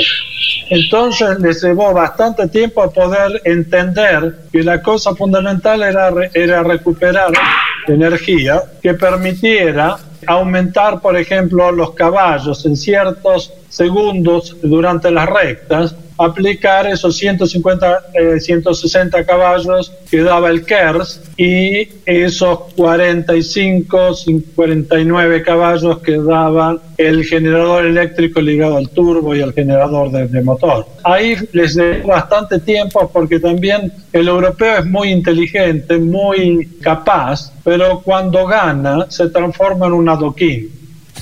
Entonces 0.69 1.39
les 1.39 1.62
llevó 1.63 1.93
bastante 1.93 2.48
tiempo 2.48 2.83
a 2.83 2.91
poder 2.91 3.41
entender 3.43 4.36
que 4.51 4.63
la 4.63 4.81
cosa 4.81 5.15
fundamental 5.15 5.81
era 5.81 6.63
recuperar 6.63 7.31
energía 7.88 8.63
que 8.81 8.93
permitiera 8.93 9.98
aumentar, 10.28 11.01
por 11.01 11.18
ejemplo, 11.18 11.72
los 11.72 11.94
caballos 11.94 12.66
en 12.66 12.75
ciertos 12.75 13.54
segundos 13.70 14.58
durante 14.62 15.12
las 15.12 15.30
rectas 15.30 15.96
aplicar 16.18 16.88
esos 16.88 17.18
150, 17.18 18.03
160 18.39 19.20
eh, 19.20 19.25
caballos 19.25 19.91
que 20.10 20.22
daba 20.22 20.50
el 20.50 20.65
KERS 20.65 21.22
y 21.38 21.88
esos 22.06 22.60
45, 22.75 24.15
49 24.56 25.44
caballos 25.44 26.00
que 26.00 26.18
daba 26.18 26.77
el 26.98 27.24
generador 27.25 27.86
eléctrico 27.86 28.41
ligado 28.41 28.77
al 28.77 28.89
turbo 28.89 29.36
y 29.36 29.41
al 29.41 29.53
generador 29.53 30.12
de, 30.12 30.41
motor. 30.41 30.86
Ahí 31.03 31.36
les 31.53 31.75
dio 31.75 32.06
bastante 32.06 32.60
tiempo 32.60 33.10
porque 33.12 33.39
también 33.39 33.91
el 34.13 34.27
europeo 34.27 34.80
es 34.80 34.86
muy 34.86 35.10
inteligente, 35.10 35.98
muy 35.98 36.68
capaz, 36.82 37.51
pero 37.63 38.01
cuando 38.01 38.46
gana 38.46 39.08
se 39.10 39.30
transforma 39.30 39.88
en 39.88 39.94
un 39.94 40.10
adoquín. 40.10 40.70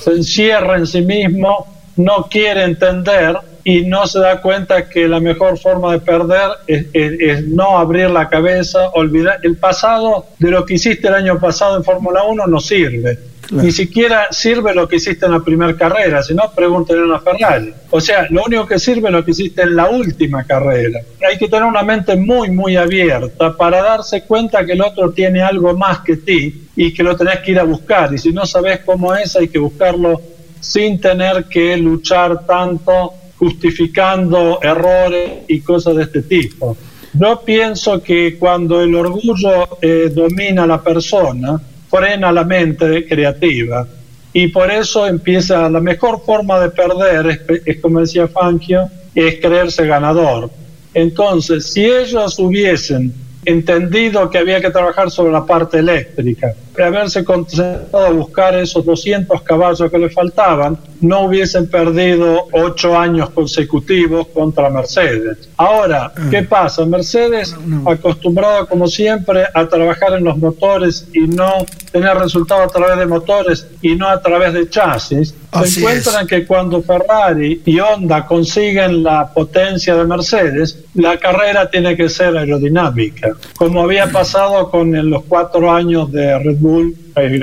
Se 0.00 0.12
encierra 0.12 0.78
en 0.78 0.86
sí 0.86 1.02
mismo, 1.02 1.66
no 1.96 2.26
quiere 2.30 2.64
entender 2.64 3.36
y 3.64 3.82
no 3.82 4.06
se 4.06 4.20
da 4.20 4.40
cuenta 4.40 4.88
que 4.88 5.06
la 5.08 5.20
mejor 5.20 5.58
forma 5.58 5.92
de 5.92 6.00
perder 6.00 6.50
es, 6.66 7.46
no 7.46 7.78
abrir 7.78 8.10
la 8.10 8.28
cabeza, 8.28 8.88
olvidar 8.90 9.40
el 9.42 9.56
pasado 9.56 10.26
de 10.38 10.50
lo 10.50 10.64
que 10.64 10.74
hiciste 10.74 11.08
el 11.08 11.14
año 11.14 11.38
pasado 11.38 11.76
en 11.76 11.84
Fórmula 11.84 12.22
1 12.24 12.46
no 12.46 12.60
sirve. 12.60 13.18
Ni 13.50 13.72
siquiera 13.72 14.28
sirve 14.30 14.72
lo 14.72 14.86
que 14.86 14.96
hiciste 14.96 15.26
en 15.26 15.32
la 15.32 15.40
primera 15.40 15.74
carrera, 15.74 16.22
si 16.22 16.34
no, 16.34 16.52
pregúntenle 16.54 17.02
a 17.02 17.06
una 17.06 17.18
Ferrari. 17.18 17.74
O 17.90 18.00
sea, 18.00 18.28
lo 18.30 18.44
único 18.44 18.64
que 18.64 18.78
sirve 18.78 19.08
es 19.08 19.12
lo 19.12 19.24
que 19.24 19.32
hiciste 19.32 19.62
en 19.62 19.74
la 19.74 19.88
última 19.88 20.44
carrera. 20.44 21.00
Hay 21.28 21.36
que 21.36 21.48
tener 21.48 21.64
una 21.64 21.82
mente 21.82 22.14
muy, 22.14 22.50
muy 22.50 22.76
abierta 22.76 23.56
para 23.56 23.82
darse 23.82 24.22
cuenta 24.22 24.64
que 24.64 24.72
el 24.72 24.82
otro 24.82 25.10
tiene 25.10 25.42
algo 25.42 25.76
más 25.76 25.98
que 26.00 26.18
ti 26.18 26.68
y 26.76 26.94
que 26.94 27.02
lo 27.02 27.16
tenés 27.16 27.40
que 27.40 27.50
ir 27.50 27.58
a 27.58 27.64
buscar. 27.64 28.14
Y 28.14 28.18
si 28.18 28.32
no 28.32 28.46
sabes 28.46 28.80
cómo 28.84 29.16
es, 29.16 29.34
hay 29.34 29.48
que 29.48 29.58
buscarlo 29.58 30.20
sin 30.60 31.00
tener 31.00 31.46
que 31.46 31.76
luchar 31.76 32.46
tanto 32.46 33.14
justificando 33.40 34.60
errores 34.62 35.30
y 35.48 35.60
cosas 35.62 35.96
de 35.96 36.02
este 36.02 36.20
tipo. 36.20 36.76
Yo 37.14 37.40
pienso 37.42 38.02
que 38.02 38.36
cuando 38.38 38.82
el 38.82 38.94
orgullo 38.94 39.78
eh, 39.80 40.12
domina 40.14 40.64
a 40.64 40.66
la 40.66 40.82
persona, 40.82 41.58
frena 41.88 42.30
la 42.32 42.44
mente 42.44 43.06
creativa 43.08 43.88
y 44.34 44.48
por 44.48 44.70
eso 44.70 45.06
empieza 45.06 45.70
la 45.70 45.80
mejor 45.80 46.22
forma 46.22 46.60
de 46.60 46.68
perder, 46.68 47.62
es, 47.64 47.80
como 47.80 48.00
decía 48.00 48.28
Fangio, 48.28 48.90
es 49.14 49.40
creerse 49.40 49.86
ganador. 49.86 50.50
Entonces, 50.92 51.72
si 51.72 51.86
ellos 51.86 52.38
hubiesen 52.38 53.14
entendido 53.46 54.28
que 54.28 54.36
había 54.36 54.60
que 54.60 54.70
trabajar 54.70 55.10
sobre 55.10 55.32
la 55.32 55.46
parte 55.46 55.78
eléctrica, 55.78 56.54
haberse 56.78 57.24
concentrado 57.24 58.06
a 58.06 58.10
buscar 58.10 58.54
esos 58.54 58.84
200 58.84 59.42
caballos 59.42 59.90
que 59.90 59.98
le 59.98 60.10
faltaban, 60.10 60.78
no 61.00 61.22
hubiesen 61.22 61.68
perdido 61.68 62.46
ocho 62.52 62.98
años 62.98 63.30
consecutivos 63.30 64.28
contra 64.28 64.70
Mercedes. 64.70 65.48
Ahora, 65.56 66.12
¿qué 66.30 66.38
ah. 66.38 66.46
pasa? 66.48 66.84
Mercedes, 66.84 67.54
acostumbrado 67.86 68.66
como 68.66 68.86
siempre 68.86 69.44
a 69.54 69.66
trabajar 69.66 70.14
en 70.14 70.24
los 70.24 70.36
motores 70.36 71.08
y 71.12 71.20
no 71.20 71.64
tener 71.92 72.16
resultados 72.16 72.64
a 72.64 72.78
través 72.78 72.98
de 72.98 73.06
motores 73.06 73.66
y 73.82 73.96
no 73.96 74.08
a 74.08 74.20
través 74.20 74.52
de 74.52 74.68
chasis, 74.68 75.34
se 75.64 75.80
encuentran 75.80 76.26
que 76.26 76.46
cuando 76.46 76.82
Ferrari 76.82 77.62
y 77.64 77.80
Honda 77.80 78.24
consiguen 78.26 79.02
la 79.02 79.32
potencia 79.32 79.96
de 79.96 80.04
Mercedes, 80.04 80.84
la 80.94 81.18
carrera 81.18 81.68
tiene 81.68 81.96
que 81.96 82.08
ser 82.08 82.36
aerodinámica, 82.36 83.30
como 83.56 83.82
había 83.82 84.06
pasado 84.10 84.70
con 84.70 85.10
los 85.10 85.24
cuatro 85.24 85.70
años 85.72 86.12
de 86.12 86.38
Red 86.38 86.59
Bull 86.60 86.94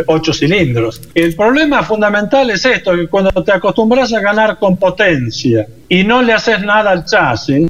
ocho 0.07 0.33
cilindros. 0.33 1.01
El 1.13 1.35
problema 1.35 1.83
fundamental 1.83 2.49
es 2.49 2.65
esto, 2.65 2.95
que 2.95 3.07
cuando 3.07 3.31
te 3.43 3.51
acostumbras 3.51 4.13
a 4.13 4.21
ganar 4.21 4.57
con 4.57 4.77
potencia 4.77 5.67
y 5.89 6.03
no 6.03 6.21
le 6.21 6.33
haces 6.33 6.61
nada 6.61 6.91
al 6.91 7.05
chasis, 7.05 7.69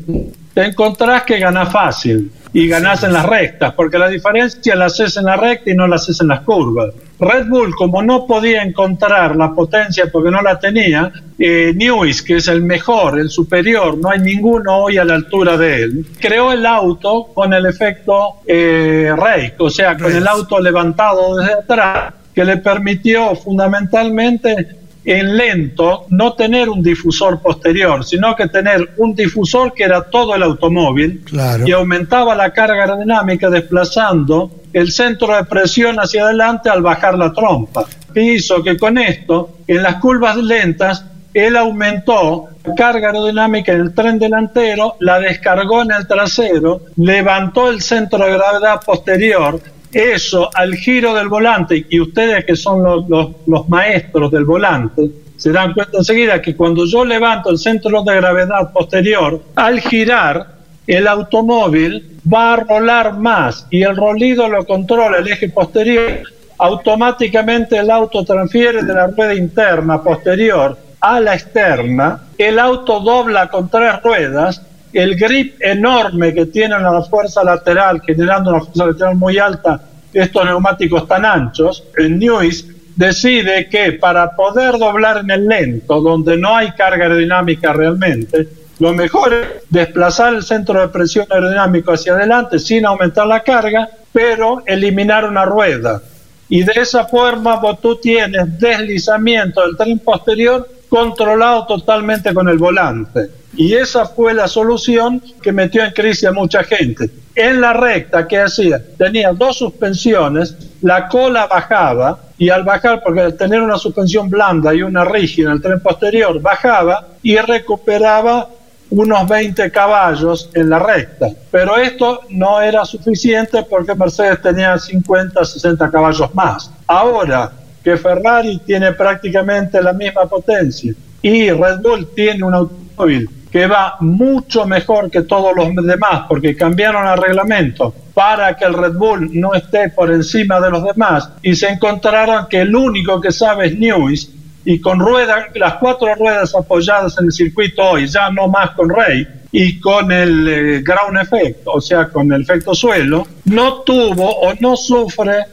te 0.53 0.65
encontrás 0.65 1.23
que 1.23 1.39
ganas 1.39 1.71
fácil 1.71 2.31
y 2.53 2.67
ganás 2.67 3.03
en 3.03 3.13
las 3.13 3.25
rectas, 3.25 3.73
porque 3.73 3.97
la 3.97 4.09
diferencia 4.09 4.75
la 4.75 4.85
haces 4.85 5.17
en 5.17 5.25
la 5.25 5.35
recta 5.35 5.71
y 5.71 5.75
no 5.75 5.87
la 5.87 5.95
haces 5.95 6.19
en 6.21 6.29
las 6.29 6.41
curvas. 6.41 6.93
Red 7.19 7.47
Bull, 7.47 7.75
como 7.75 8.03
no 8.03 8.27
podía 8.27 8.61
encontrar 8.63 9.35
la 9.35 9.53
potencia 9.53 10.05
porque 10.11 10.29
no 10.29 10.41
la 10.41 10.59
tenía, 10.59 11.11
eh, 11.39 11.73
Newis, 11.75 12.21
que 12.21 12.35
es 12.35 12.47
el 12.47 12.61
mejor, 12.61 13.19
el 13.19 13.29
superior, 13.29 13.97
no 13.97 14.09
hay 14.09 14.19
ninguno 14.19 14.77
hoy 14.77 14.97
a 14.97 15.05
la 15.05 15.15
altura 15.15 15.57
de 15.57 15.83
él, 15.83 16.05
creó 16.19 16.51
el 16.51 16.65
auto 16.65 17.27
con 17.33 17.53
el 17.53 17.65
efecto 17.65 18.41
eh, 18.45 19.11
Rake, 19.15 19.55
o 19.59 19.69
sea, 19.69 19.97
con 19.97 20.15
el 20.15 20.27
auto 20.27 20.59
levantado 20.59 21.37
desde 21.37 21.53
atrás, 21.53 22.13
que 22.33 22.45
le 22.45 22.57
permitió 22.57 23.35
fundamentalmente 23.35 24.86
en 25.07 25.37
lento 25.37 26.05
no 26.09 26.33
tener 26.33 26.67
un 26.67 26.83
difusor 26.83 27.41
posterior, 27.41 28.03
sino 28.03 28.35
que 28.35 28.49
tener 28.49 28.89
un 28.97 29.15
difusor 29.15 29.73
que 29.73 29.85
era 29.85 30.03
todo 30.03 30.35
el 30.35 30.43
automóvil 30.43 31.23
y 31.65 31.71
aumentaba 31.71 32.35
la 32.35 32.51
carga 32.51 32.81
aerodinámica 32.81 33.49
desplazando 33.49 34.51
el 34.73 34.91
centro 34.91 35.33
de 35.33 35.45
presión 35.45 35.95
hacia 35.97 36.25
adelante 36.25 36.69
al 36.69 36.81
bajar 36.81 37.17
la 37.17 37.31
trompa. 37.31 37.85
Que 38.13 38.21
hizo 38.21 38.61
que 38.61 38.77
con 38.77 38.97
esto, 38.97 39.59
en 39.65 39.81
las 39.81 39.95
curvas 39.95 40.35
lentas, 40.35 41.05
él 41.33 41.55
aumentó 41.55 42.49
la 42.65 42.75
carga 42.75 43.07
aerodinámica 43.07 43.71
en 43.71 43.81
el 43.81 43.93
tren 43.93 44.19
delantero, 44.19 44.95
la 44.99 45.19
descargó 45.19 45.83
en 45.83 45.91
el 45.91 46.05
trasero, 46.05 46.81
levantó 46.97 47.69
el 47.69 47.81
centro 47.81 48.19
de 48.25 48.33
gravedad 48.33 48.81
posterior, 48.85 49.61
eso 49.91 50.49
al 50.53 50.75
giro 50.75 51.13
del 51.13 51.29
volante, 51.29 51.85
y 51.89 51.99
ustedes 51.99 52.45
que 52.45 52.55
son 52.55 52.83
los, 53.07 53.69
maestros 53.69 54.31
del 54.31 54.45
volante, 54.45 55.09
se 55.37 55.51
dan 55.51 55.73
cuenta 55.73 55.99
enseguida 55.99 56.41
que 56.41 56.55
cuando 56.55 56.85
yo 56.85 57.05
levanto 57.05 57.49
el 57.49 57.57
centro 57.57 58.03
de 58.03 58.15
gravedad 58.15 58.71
posterior, 58.71 59.41
al 59.55 59.79
girar, 59.79 60.57
el 60.87 61.07
automóvil 61.07 62.19
va 62.31 62.53
a 62.53 62.55
rolar 62.57 63.17
más 63.17 63.67
y 63.69 63.83
el 63.83 63.95
rolido 63.95 64.47
lo 64.47 64.65
controla 64.65 65.17
el 65.17 65.27
eje 65.27 65.49
posterior, 65.49 66.21
automáticamente 66.57 67.77
el 67.77 67.91
auto 67.91 68.23
transfiere 68.23 68.83
de 68.83 68.93
la 68.93 69.07
rueda 69.07 69.35
interna 69.35 70.01
posterior 70.01 70.77
a 70.99 71.19
la 71.19 71.35
externa, 71.35 72.23
el 72.37 72.57
auto 72.57 72.99
dobla 72.99 73.49
con 73.49 73.69
tres 73.69 74.01
ruedas 74.01 74.61
el 74.97 75.15
grip 75.15 75.61
enorme 75.61 76.33
que 76.33 76.47
tienen 76.47 76.83
a 76.83 76.91
la 76.91 77.03
fuerza 77.03 77.43
lateral, 77.43 78.01
generando 78.01 78.49
una 78.49 78.61
fuerza 78.61 78.87
lateral 78.87 79.15
muy 79.15 79.37
alta, 79.37 79.79
estos 80.11 80.43
neumáticos 80.43 81.07
tan 81.07 81.23
anchos, 81.23 81.83
el 81.95 82.17
Newis 82.17 82.65
decide 82.95 83.69
que 83.69 83.91
para 83.93 84.35
poder 84.35 84.79
doblar 84.79 85.17
en 85.19 85.29
el 85.29 85.45
lento, 85.45 86.01
donde 86.01 86.35
no 86.35 86.55
hay 86.55 86.71
carga 86.71 87.03
aerodinámica 87.03 87.73
realmente, 87.73 88.47
lo 88.79 88.91
mejor 88.93 89.33
es 89.35 89.47
desplazar 89.69 90.33
el 90.33 90.41
centro 90.41 90.81
de 90.81 90.87
presión 90.87 91.27
aerodinámico 91.29 91.91
hacia 91.91 92.13
adelante 92.13 92.57
sin 92.57 92.83
aumentar 92.85 93.27
la 93.27 93.41
carga, 93.41 93.87
pero 94.11 94.63
eliminar 94.65 95.25
una 95.25 95.45
rueda. 95.45 96.01
Y 96.49 96.63
de 96.63 96.73
esa 96.75 97.05
forma 97.05 97.57
vos 97.57 97.79
tú 97.81 97.97
tienes 97.97 98.59
deslizamiento 98.59 99.61
del 99.61 99.77
tren 99.77 99.99
posterior 99.99 100.67
controlado 100.89 101.65
totalmente 101.65 102.33
con 102.33 102.47
el 102.49 102.57
volante. 102.57 103.29
Y 103.55 103.73
esa 103.73 104.05
fue 104.05 104.33
la 104.33 104.47
solución 104.47 105.21
que 105.41 105.51
metió 105.51 105.83
en 105.83 105.91
crisis 105.91 106.25
a 106.25 106.31
mucha 106.31 106.63
gente. 106.63 107.09
En 107.35 107.61
la 107.61 107.73
recta, 107.73 108.27
¿qué 108.27 108.39
hacía? 108.39 108.81
Tenía 108.97 109.31
dos 109.31 109.57
suspensiones, 109.57 110.55
la 110.81 111.07
cola 111.07 111.47
bajaba 111.47 112.19
y 112.37 112.49
al 112.49 112.63
bajar, 112.63 113.01
porque 113.03 113.31
tener 113.33 113.61
una 113.61 113.77
suspensión 113.77 114.29
blanda 114.29 114.73
y 114.73 114.83
una 114.83 115.03
rígida 115.03 115.51
el 115.51 115.61
tren 115.61 115.79
posterior, 115.79 116.39
bajaba 116.41 117.07
y 117.23 117.35
recuperaba 117.37 118.49
unos 118.89 119.27
20 119.27 119.71
caballos 119.71 120.49
en 120.53 120.69
la 120.69 120.79
recta. 120.79 121.27
Pero 121.51 121.77
esto 121.77 122.21
no 122.29 122.61
era 122.61 122.85
suficiente 122.85 123.63
porque 123.63 123.95
Mercedes 123.95 124.41
tenía 124.41 124.77
50, 124.77 125.43
60 125.43 125.91
caballos 125.91 126.33
más. 126.33 126.71
Ahora 126.85 127.51
que 127.87 127.95
Ferrari 127.95 128.59
tiene 128.65 128.91
prácticamente 128.91 129.81
la 129.81 129.93
misma 129.93 130.25
potencia 130.25 130.93
y 131.21 131.49
Red 131.49 131.79
Bull 131.81 132.09
tiene 132.13 132.43
un 132.43 132.53
automóvil 132.53 133.29
que 133.49 133.65
va 133.65 133.95
mucho 134.01 134.65
mejor 134.65 135.09
que 135.09 135.21
todos 135.21 135.55
los 135.55 135.73
demás 135.73 136.23
porque 136.27 136.53
cambiaron 136.53 137.07
el 137.07 137.17
reglamento 137.17 137.95
para 138.13 138.57
que 138.57 138.65
el 138.65 138.73
Red 138.73 138.95
Bull 138.95 139.29
no 139.39 139.53
esté 139.53 139.87
por 139.87 140.11
encima 140.11 140.59
de 140.59 140.69
los 140.69 140.83
demás 140.83 141.29
y 141.41 141.55
se 141.55 141.69
encontraron 141.69 142.47
que 142.49 142.59
el 142.59 142.75
único 142.75 143.21
que 143.21 143.31
sabe 143.31 143.67
es 143.67 143.79
Lewis 143.79 144.33
y 144.65 144.81
con 144.81 144.99
ruedas, 144.99 145.45
las 145.55 145.75
cuatro 145.75 146.13
ruedas 146.15 146.53
apoyadas 146.55 147.17
en 147.19 147.27
el 147.27 147.31
circuito 147.31 147.91
hoy, 147.91 148.05
ya 148.05 148.29
no 148.31 148.49
más 148.49 148.71
con 148.71 148.89
Rey, 148.89 149.25
y 149.49 149.79
con 149.79 150.11
el 150.11 150.45
eh, 150.45 150.83
ground 150.83 151.17
effect, 151.21 151.61
o 151.65 151.79
sea, 151.79 152.09
con 152.09 152.33
el 152.33 152.41
efecto 152.41 152.75
suelo, 152.75 153.25
no 153.45 153.75
tuvo 153.83 154.29
o 154.41 154.53
no 154.59 154.75
sufre 154.75 155.45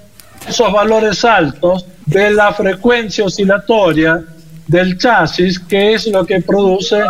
esos 0.48 0.72
valores 0.72 1.24
altos 1.24 1.86
de 2.06 2.30
la 2.30 2.52
frecuencia 2.52 3.24
oscilatoria 3.24 4.22
del 4.66 4.98
chasis, 4.98 5.58
que 5.58 5.94
es 5.94 6.06
lo 6.06 6.24
que 6.24 6.40
produce 6.40 7.00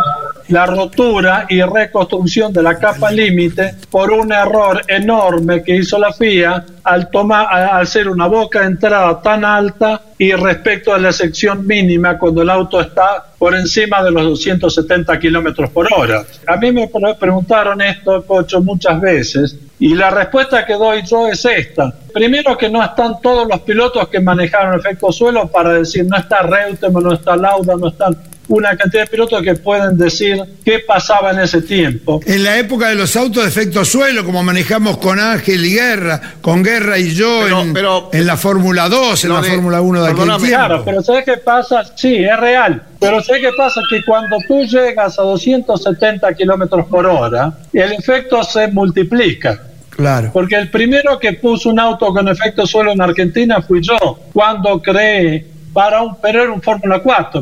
la 0.47 0.65
rotura 0.65 1.45
y 1.49 1.61
reconstrucción 1.61 2.53
de 2.53 2.61
la 2.61 2.77
capa 2.77 3.11
límite 3.11 3.75
por 3.89 4.11
un 4.11 4.31
error 4.31 4.81
enorme 4.87 5.63
que 5.63 5.75
hizo 5.75 5.97
la 5.97 6.13
FIA 6.13 6.65
al, 6.83 7.09
tomar, 7.09 7.47
al 7.49 7.81
hacer 7.81 8.07
una 8.07 8.27
boca 8.27 8.61
de 8.61 8.67
entrada 8.67 9.21
tan 9.21 9.43
alta 9.43 10.01
y 10.17 10.31
respecto 10.33 10.93
a 10.93 10.99
la 10.99 11.11
sección 11.11 11.65
mínima 11.65 12.17
cuando 12.17 12.41
el 12.41 12.49
auto 12.49 12.79
está 12.79 13.25
por 13.37 13.55
encima 13.55 14.03
de 14.03 14.11
los 14.11 14.23
270 14.23 15.19
kilómetros 15.19 15.69
por 15.71 15.87
hora. 15.93 16.23
A 16.47 16.57
mí 16.57 16.71
me 16.71 16.89
preguntaron 17.19 17.81
esto, 17.81 18.23
Cocho, 18.25 18.61
muchas 18.61 19.01
veces 19.01 19.57
y 19.79 19.93
la 19.93 20.09
respuesta 20.09 20.65
que 20.65 20.73
doy 20.73 21.01
yo 21.05 21.27
es 21.27 21.43
esta. 21.43 21.93
Primero 22.13 22.57
que 22.57 22.69
no 22.69 22.83
están 22.83 23.19
todos 23.21 23.47
los 23.47 23.59
pilotos 23.61 24.07
que 24.07 24.21
manejaron 24.21 24.79
efecto 24.79 25.11
suelo 25.11 25.47
para 25.47 25.73
decir 25.73 26.05
no 26.05 26.17
está 26.17 26.43
Reutemann, 26.43 27.03
no 27.03 27.13
está 27.13 27.35
Lauda, 27.35 27.75
no 27.75 27.89
están 27.89 28.15
una 28.47 28.75
cantidad 28.75 29.03
de 29.03 29.09
pilotos 29.09 29.41
que 29.41 29.55
pueden 29.55 29.97
decir 29.97 30.37
qué 30.63 30.79
pasaba 30.79 31.31
en 31.31 31.39
ese 31.39 31.61
tiempo. 31.61 32.21
En 32.25 32.43
la 32.43 32.57
época 32.57 32.89
de 32.89 32.95
los 32.95 33.15
autos 33.15 33.43
de 33.43 33.49
efecto 33.49 33.83
suelo, 33.85 34.23
como 34.23 34.43
manejamos 34.43 34.97
con 34.97 35.19
Ángel 35.19 35.65
y 35.65 35.73
Guerra, 35.73 36.21
con 36.41 36.63
Guerra 36.63 36.97
y 36.99 37.13
yo 37.13 37.47
en, 37.47 38.25
la 38.25 38.37
Fórmula 38.37 38.89
2, 38.89 39.23
en 39.25 39.33
la 39.33 39.43
Fórmula 39.43 39.81
1 39.81 40.03
de 40.03 40.11
aquel 40.11 40.25
tiempo. 40.25 40.45
Claro, 40.45 40.83
pero 40.85 41.01
¿sabes 41.01 41.25
qué 41.25 41.37
pasa? 41.37 41.83
Sí, 41.95 42.15
es 42.15 42.39
real. 42.39 42.83
Pero 42.99 43.21
¿sabes 43.21 43.41
qué 43.41 43.51
pasa? 43.57 43.81
Que 43.89 44.03
cuando 44.03 44.37
tú 44.47 44.63
llegas 44.63 45.19
a 45.19 45.23
270 45.23 46.33
kilómetros 46.33 46.85
por 46.87 47.05
hora, 47.05 47.53
el 47.73 47.93
efecto 47.93 48.43
se 48.43 48.67
multiplica. 48.67 49.61
Claro. 49.89 50.29
Porque 50.33 50.55
el 50.55 50.69
primero 50.69 51.17
que 51.19 51.33
puso 51.33 51.69
un 51.69 51.79
auto 51.79 52.07
con 52.07 52.27
efecto 52.27 52.67
suelo 52.67 52.91
en 52.91 53.01
Argentina 53.01 53.61
fui 53.61 53.81
yo, 53.81 54.19
cuando 54.33 54.81
creé 54.81 55.45
para 55.71 56.01
un, 56.01 56.15
pero 56.21 56.43
era 56.43 56.51
un 56.51 56.61
Fórmula 56.61 56.99
4, 56.99 57.41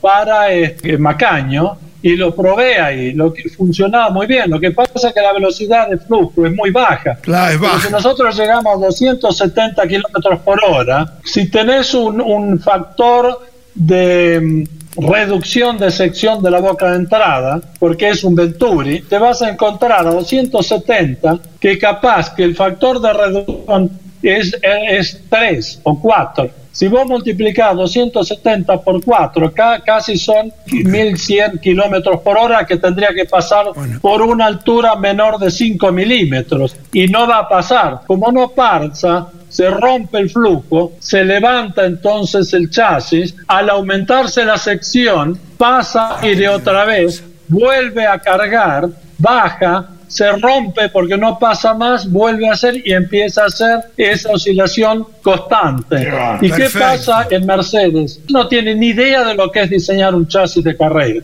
para 0.00 0.52
este, 0.52 0.98
Macaño, 0.98 1.78
y 2.02 2.16
lo 2.16 2.34
probé 2.34 2.80
ahí, 2.80 3.12
lo 3.12 3.32
que 3.32 3.48
funcionaba 3.50 4.10
muy 4.10 4.26
bien. 4.26 4.50
Lo 4.50 4.58
que 4.58 4.70
pasa 4.70 5.08
es 5.08 5.14
que 5.14 5.20
la 5.20 5.32
velocidad 5.32 5.88
de 5.88 5.98
flujo 5.98 6.46
es 6.46 6.54
muy 6.54 6.70
baja. 6.70 7.16
Claro, 7.16 7.52
es 7.52 7.60
baja. 7.60 7.86
Si 7.86 7.92
nosotros 7.92 8.38
llegamos 8.38 8.74
a 8.74 8.86
270 8.86 9.86
kilómetros 9.86 10.40
por 10.40 10.64
hora, 10.64 11.18
si 11.24 11.50
tenés 11.50 11.92
un, 11.94 12.20
un 12.20 12.58
factor 12.58 13.40
de 13.74 14.40
mm, 14.40 14.64
reducción 14.96 15.78
de 15.78 15.90
sección 15.90 16.42
de 16.42 16.50
la 16.50 16.60
boca 16.60 16.90
de 16.90 16.96
entrada, 16.96 17.60
porque 17.78 18.08
es 18.08 18.24
un 18.24 18.34
Venturi, 18.34 19.02
te 19.02 19.18
vas 19.18 19.42
a 19.42 19.50
encontrar 19.50 20.06
a 20.06 20.10
270 20.10 21.38
que 21.60 21.78
capaz 21.78 22.34
que 22.34 22.44
el 22.44 22.56
factor 22.56 23.00
de 23.00 23.12
reducción 23.12 23.90
es, 24.22 24.56
es 24.62 25.20
3 25.28 25.80
o 25.84 26.00
4. 26.00 26.50
Si 26.72 26.86
vos 26.88 27.06
multiplicás 27.06 27.76
270 27.76 28.80
por 28.82 29.02
4, 29.02 29.52
casi 29.84 30.16
son 30.16 30.52
1100 30.66 31.58
kilómetros 31.58 32.20
por 32.20 32.38
hora 32.38 32.64
que 32.64 32.76
tendría 32.76 33.08
que 33.14 33.24
pasar 33.24 33.66
por 34.00 34.22
una 34.22 34.46
altura 34.46 34.94
menor 34.96 35.38
de 35.38 35.50
5 35.50 35.90
milímetros. 35.92 36.76
Y 36.92 37.06
no 37.08 37.26
va 37.26 37.38
a 37.38 37.48
pasar. 37.48 38.02
Como 38.06 38.30
no 38.30 38.48
pasa, 38.48 39.28
se 39.48 39.68
rompe 39.68 40.18
el 40.18 40.30
flujo, 40.30 40.92
se 41.00 41.24
levanta 41.24 41.84
entonces 41.84 42.54
el 42.54 42.70
chasis, 42.70 43.34
al 43.48 43.68
aumentarse 43.68 44.44
la 44.44 44.56
sección, 44.56 45.38
pasa 45.58 46.18
y 46.22 46.36
de 46.36 46.48
otra 46.48 46.84
vez, 46.84 47.22
vuelve 47.48 48.06
a 48.06 48.20
cargar, 48.20 48.88
baja, 49.18 49.88
se 50.10 50.30
rompe 50.32 50.88
porque 50.88 51.16
no 51.16 51.38
pasa 51.38 51.72
más, 51.72 52.10
vuelve 52.10 52.48
a 52.48 52.52
hacer 52.52 52.82
y 52.84 52.92
empieza 52.92 53.44
a 53.44 53.46
hacer 53.46 53.80
esa 53.96 54.32
oscilación 54.32 55.06
constante. 55.22 56.12
¿Y 56.40 56.50
qué 56.50 56.68
pasa 56.68 57.28
en 57.30 57.46
Mercedes? 57.46 58.20
No 58.28 58.48
tienen 58.48 58.80
ni 58.80 58.88
idea 58.88 59.24
de 59.24 59.34
lo 59.34 59.50
que 59.52 59.62
es 59.62 59.70
diseñar 59.70 60.14
un 60.14 60.26
chasis 60.26 60.64
de 60.64 60.76
carrera. 60.76 61.22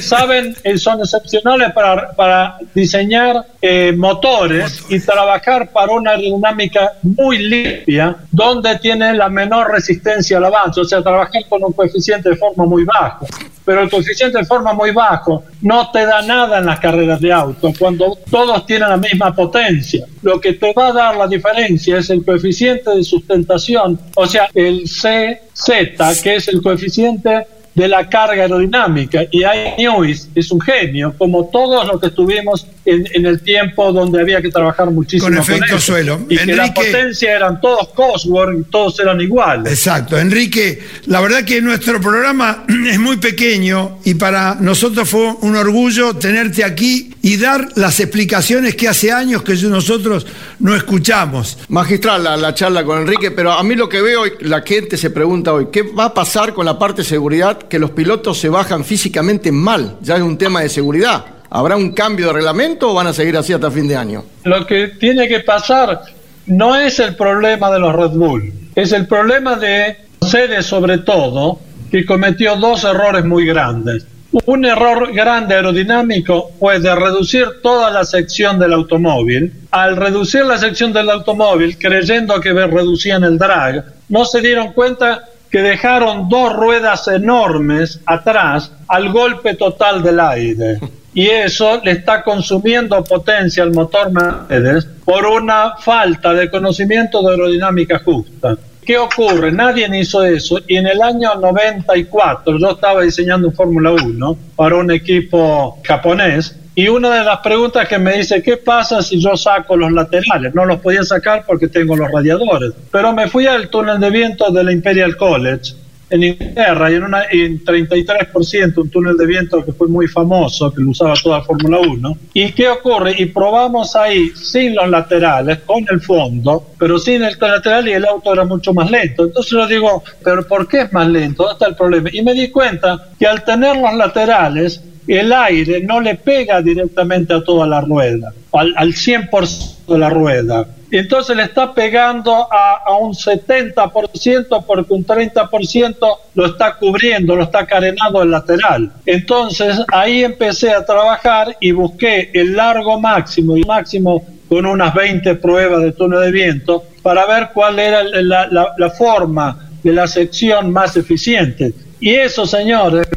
Saben, 0.00 0.54
eh, 0.64 0.78
son 0.78 1.00
excepcionales 1.00 1.72
para, 1.72 2.12
para 2.12 2.58
diseñar 2.74 3.44
eh, 3.60 3.92
motores 3.96 4.84
y 4.88 5.00
trabajar 5.00 5.70
para 5.72 5.92
una 5.92 6.12
aerodinámica 6.12 6.92
muy 7.02 7.38
limpia, 7.38 8.16
donde 8.30 8.78
tiene 8.78 9.14
la 9.14 9.28
menor 9.28 9.70
resistencia 9.70 10.38
al 10.38 10.44
avance, 10.44 10.80
o 10.80 10.84
sea, 10.84 11.02
trabajar 11.02 11.42
con 11.48 11.64
un 11.64 11.72
coeficiente 11.72 12.30
de 12.30 12.36
forma 12.36 12.64
muy 12.64 12.84
bajo. 12.84 13.26
Pero 13.64 13.82
el 13.82 13.90
coeficiente 13.90 14.38
de 14.38 14.44
forma 14.44 14.72
muy 14.72 14.92
bajo 14.92 15.42
no 15.62 15.90
te 15.90 16.06
da 16.06 16.22
nada 16.22 16.58
en 16.58 16.66
las 16.66 16.78
carreras 16.78 17.20
de 17.20 17.32
auto, 17.32 17.72
cuando 17.76 18.16
todos 18.30 18.64
tienen 18.66 18.88
la 18.88 18.96
misma 18.96 19.34
potencia. 19.34 20.06
Lo 20.22 20.40
que 20.40 20.52
te 20.52 20.72
va 20.72 20.88
a 20.88 20.92
dar 20.92 21.16
la 21.16 21.26
diferencia 21.26 21.98
es 21.98 22.10
el 22.10 22.24
coeficiente 22.24 22.90
de 22.90 23.02
sustentación, 23.02 23.98
o 24.14 24.26
sea, 24.26 24.48
el 24.54 24.84
CZ, 24.84 26.22
que 26.22 26.36
es 26.36 26.48
el 26.48 26.62
coeficiente 26.62 27.46
de 27.76 27.88
la 27.88 28.08
carga 28.08 28.42
aerodinámica. 28.42 29.24
Y 29.30 29.44
Newis 29.78 30.30
es 30.34 30.50
un 30.50 30.60
genio, 30.60 31.14
como 31.16 31.46
todos 31.48 31.86
los 31.86 32.00
que 32.00 32.06
estuvimos 32.06 32.66
en, 32.86 33.26
el 33.26 33.40
tiempo 33.40 33.92
donde 33.92 34.20
había 34.20 34.40
que 34.40 34.50
trabajar 34.50 34.90
muchísimo. 34.90 35.28
Con 35.28 35.38
efecto 35.38 35.78
suelo. 35.80 36.20
Y 36.28 36.36
que 36.36 36.54
la 36.54 36.72
potencia 36.72 37.34
eran 37.34 37.60
todos 37.60 37.88
Cosworth, 37.88 38.70
todos 38.70 38.98
eran 39.00 39.20
iguales. 39.20 39.72
Exacto. 39.72 40.18
Enrique, 40.18 40.80
la 41.06 41.20
verdad 41.20 41.44
que 41.44 41.60
nuestro 41.60 42.00
programa 42.00 42.64
es 42.88 42.98
muy 42.98 43.16
pequeño 43.16 43.98
y 44.04 44.14
para 44.14 44.54
nosotros 44.54 45.08
fue 45.08 45.34
un 45.40 45.56
orgullo 45.56 46.14
tenerte 46.14 46.64
aquí 46.64 47.14
y 47.22 47.36
dar 47.36 47.68
las 47.74 47.98
explicaciones 48.00 48.76
que 48.76 48.88
hace 48.88 49.12
años 49.12 49.42
que 49.42 49.54
nosotros 49.54 50.26
no 50.60 50.74
escuchamos. 50.76 51.58
Magistral 51.68 52.22
la, 52.22 52.36
la 52.36 52.54
charla 52.54 52.84
con 52.84 53.00
Enrique, 53.00 53.32
pero 53.32 53.52
a 53.52 53.62
mí 53.62 53.74
lo 53.74 53.88
que 53.88 54.00
veo, 54.00 54.22
la 54.40 54.62
gente 54.62 54.96
se 54.96 55.10
pregunta 55.10 55.52
hoy, 55.52 55.66
¿qué 55.72 55.82
va 55.82 56.06
a 56.06 56.14
pasar 56.14 56.54
con 56.54 56.64
la 56.64 56.78
parte 56.78 57.02
de 57.02 57.08
seguridad 57.08 57.58
que 57.58 57.78
los 57.78 57.90
pilotos 57.90 58.38
se 58.38 58.48
bajan 58.48 58.84
físicamente 58.84 59.52
mal, 59.52 59.96
ya 60.00 60.16
es 60.16 60.22
un 60.22 60.38
tema 60.38 60.60
de 60.60 60.68
seguridad. 60.68 61.35
¿Habrá 61.56 61.74
un 61.74 61.92
cambio 61.92 62.26
de 62.26 62.32
reglamento 62.34 62.90
o 62.90 62.92
van 62.92 63.06
a 63.06 63.14
seguir 63.14 63.34
así 63.34 63.54
hasta 63.54 63.70
fin 63.70 63.88
de 63.88 63.96
año? 63.96 64.22
Lo 64.44 64.66
que 64.66 64.88
tiene 64.88 65.26
que 65.26 65.40
pasar 65.40 66.02
no 66.44 66.76
es 66.76 66.98
el 66.98 67.16
problema 67.16 67.70
de 67.70 67.78
los 67.78 67.96
Red 67.96 68.10
Bull, 68.10 68.52
es 68.74 68.92
el 68.92 69.06
problema 69.06 69.56
de 69.56 69.96
Mercedes 70.20 70.66
sobre 70.66 70.98
todo, 70.98 71.58
que 71.90 72.04
cometió 72.04 72.56
dos 72.56 72.84
errores 72.84 73.24
muy 73.24 73.46
grandes. 73.46 74.06
Un 74.44 74.66
error 74.66 75.10
grande 75.14 75.54
aerodinámico 75.54 76.50
fue 76.60 76.78
de 76.78 76.94
reducir 76.94 77.46
toda 77.62 77.90
la 77.90 78.04
sección 78.04 78.58
del 78.58 78.74
automóvil. 78.74 79.50
Al 79.70 79.96
reducir 79.96 80.44
la 80.44 80.58
sección 80.58 80.92
del 80.92 81.08
automóvil, 81.08 81.78
creyendo 81.78 82.38
que 82.38 82.52
reducían 82.52 83.24
el 83.24 83.38
drag, 83.38 83.82
no 84.10 84.26
se 84.26 84.42
dieron 84.42 84.74
cuenta 84.74 85.24
que 85.50 85.62
dejaron 85.62 86.28
dos 86.28 86.52
ruedas 86.52 87.08
enormes 87.08 87.98
atrás 88.04 88.72
al 88.88 89.10
golpe 89.10 89.54
total 89.54 90.02
del 90.02 90.20
aire. 90.20 90.80
Y 91.16 91.28
eso 91.28 91.80
le 91.82 91.92
está 91.92 92.22
consumiendo 92.22 93.02
potencia 93.02 93.62
al 93.62 93.72
motor 93.72 94.12
Mercedes 94.12 94.86
por 95.02 95.24
una 95.24 95.74
falta 95.78 96.34
de 96.34 96.50
conocimiento 96.50 97.22
de 97.22 97.30
aerodinámica 97.30 98.00
justa. 98.00 98.58
¿Qué 98.84 98.98
ocurre? 98.98 99.50
Nadie 99.50 99.88
hizo 99.98 100.22
eso 100.22 100.58
y 100.68 100.76
en 100.76 100.86
el 100.86 101.00
año 101.00 101.34
94 101.36 102.58
yo 102.58 102.70
estaba 102.70 103.00
diseñando 103.00 103.48
un 103.48 103.54
Fórmula 103.54 103.92
1 103.92 104.38
para 104.56 104.76
un 104.76 104.90
equipo 104.90 105.78
japonés 105.84 106.54
y 106.74 106.88
una 106.88 107.14
de 107.14 107.24
las 107.24 107.38
preguntas 107.38 107.88
que 107.88 107.98
me 107.98 108.18
dice, 108.18 108.42
¿qué 108.42 108.58
pasa 108.58 109.00
si 109.00 109.18
yo 109.18 109.38
saco 109.38 109.74
los 109.74 109.90
laterales? 109.92 110.54
No 110.54 110.66
los 110.66 110.80
podía 110.80 111.02
sacar 111.02 111.44
porque 111.46 111.68
tengo 111.68 111.96
los 111.96 112.12
radiadores. 112.12 112.72
Pero 112.92 113.14
me 113.14 113.26
fui 113.28 113.46
al 113.46 113.70
túnel 113.70 113.98
de 113.98 114.10
viento 114.10 114.50
de 114.50 114.62
la 114.62 114.70
Imperial 114.70 115.16
College 115.16 115.72
en 116.08 116.22
Inglaterra 116.22 116.90
en, 116.90 117.02
una, 117.02 117.24
en 117.30 117.64
33%, 117.64 118.78
un 118.78 118.90
túnel 118.90 119.16
de 119.16 119.26
viento 119.26 119.64
que 119.64 119.72
fue 119.72 119.88
muy 119.88 120.06
famoso, 120.06 120.72
que 120.72 120.82
lo 120.82 120.90
usaba 120.90 121.14
toda 121.20 121.42
Fórmula 121.42 121.78
1. 121.80 122.18
¿Y 122.34 122.52
qué 122.52 122.68
ocurre? 122.68 123.14
Y 123.18 123.26
probamos 123.26 123.96
ahí 123.96 124.30
sin 124.30 124.74
los 124.74 124.88
laterales, 124.88 125.58
con 125.66 125.84
el 125.90 126.00
fondo, 126.00 126.70
pero 126.78 126.98
sin 126.98 127.24
el 127.24 127.36
lateral 127.40 127.88
y 127.88 127.92
el 127.92 128.04
auto 128.04 128.32
era 128.32 128.44
mucho 128.44 128.72
más 128.72 128.90
lento. 128.90 129.24
Entonces 129.24 129.52
yo 129.52 129.66
digo, 129.66 130.02
¿pero 130.22 130.46
por 130.46 130.68
qué 130.68 130.82
es 130.82 130.92
más 130.92 131.08
lento? 131.08 131.42
¿Dónde 131.42 131.54
está 131.54 131.66
el 131.66 131.76
problema? 131.76 132.08
Y 132.12 132.22
me 132.22 132.34
di 132.34 132.50
cuenta 132.50 133.08
que 133.18 133.26
al 133.26 133.44
tener 133.44 133.76
los 133.76 133.94
laterales, 133.94 134.82
el 135.06 135.32
aire 135.32 135.80
no 135.82 136.00
le 136.00 136.16
pega 136.16 136.60
directamente 136.62 137.34
a 137.34 137.42
toda 137.42 137.66
la 137.66 137.80
rueda, 137.80 138.32
al, 138.52 138.74
al 138.76 138.92
100% 138.92 139.86
de 139.86 139.98
la 139.98 140.10
rueda. 140.10 140.66
Entonces 140.90 141.36
le 141.36 141.44
está 141.44 141.72
pegando 141.72 142.48
a, 142.50 142.96
un 142.98 143.12
70% 143.12 144.64
porque 144.64 144.94
un 144.94 145.04
30% 145.04 146.18
lo 146.34 146.46
está 146.46 146.76
cubriendo, 146.76 147.36
lo 147.36 147.44
está 147.44 147.66
carenando 147.66 148.22
el 148.22 148.30
lateral. 148.30 148.92
Entonces 149.04 149.80
ahí 149.92 150.24
empecé 150.24 150.70
a 150.70 150.84
trabajar 150.84 151.56
y 151.60 151.72
busqué 151.72 152.30
el 152.32 152.56
largo 152.56 153.00
máximo 153.00 153.56
y 153.56 153.64
máximo 153.64 154.24
con 154.48 154.64
unas 154.64 154.94
20 154.94 155.34
pruebas 155.36 155.82
de 155.82 155.92
túnel 155.92 156.20
de 156.20 156.30
viento 156.30 156.84
para 157.02 157.26
ver 157.26 157.50
cuál 157.52 157.78
era 157.78 158.02
la, 158.04 158.46
la, 158.46 158.74
la 158.76 158.90
forma 158.90 159.68
de 159.82 159.92
la 159.92 160.06
sección 160.06 160.72
más 160.72 160.96
eficiente. 160.96 161.72
Y 162.00 162.14
eso, 162.14 162.46
señores, 162.46 163.08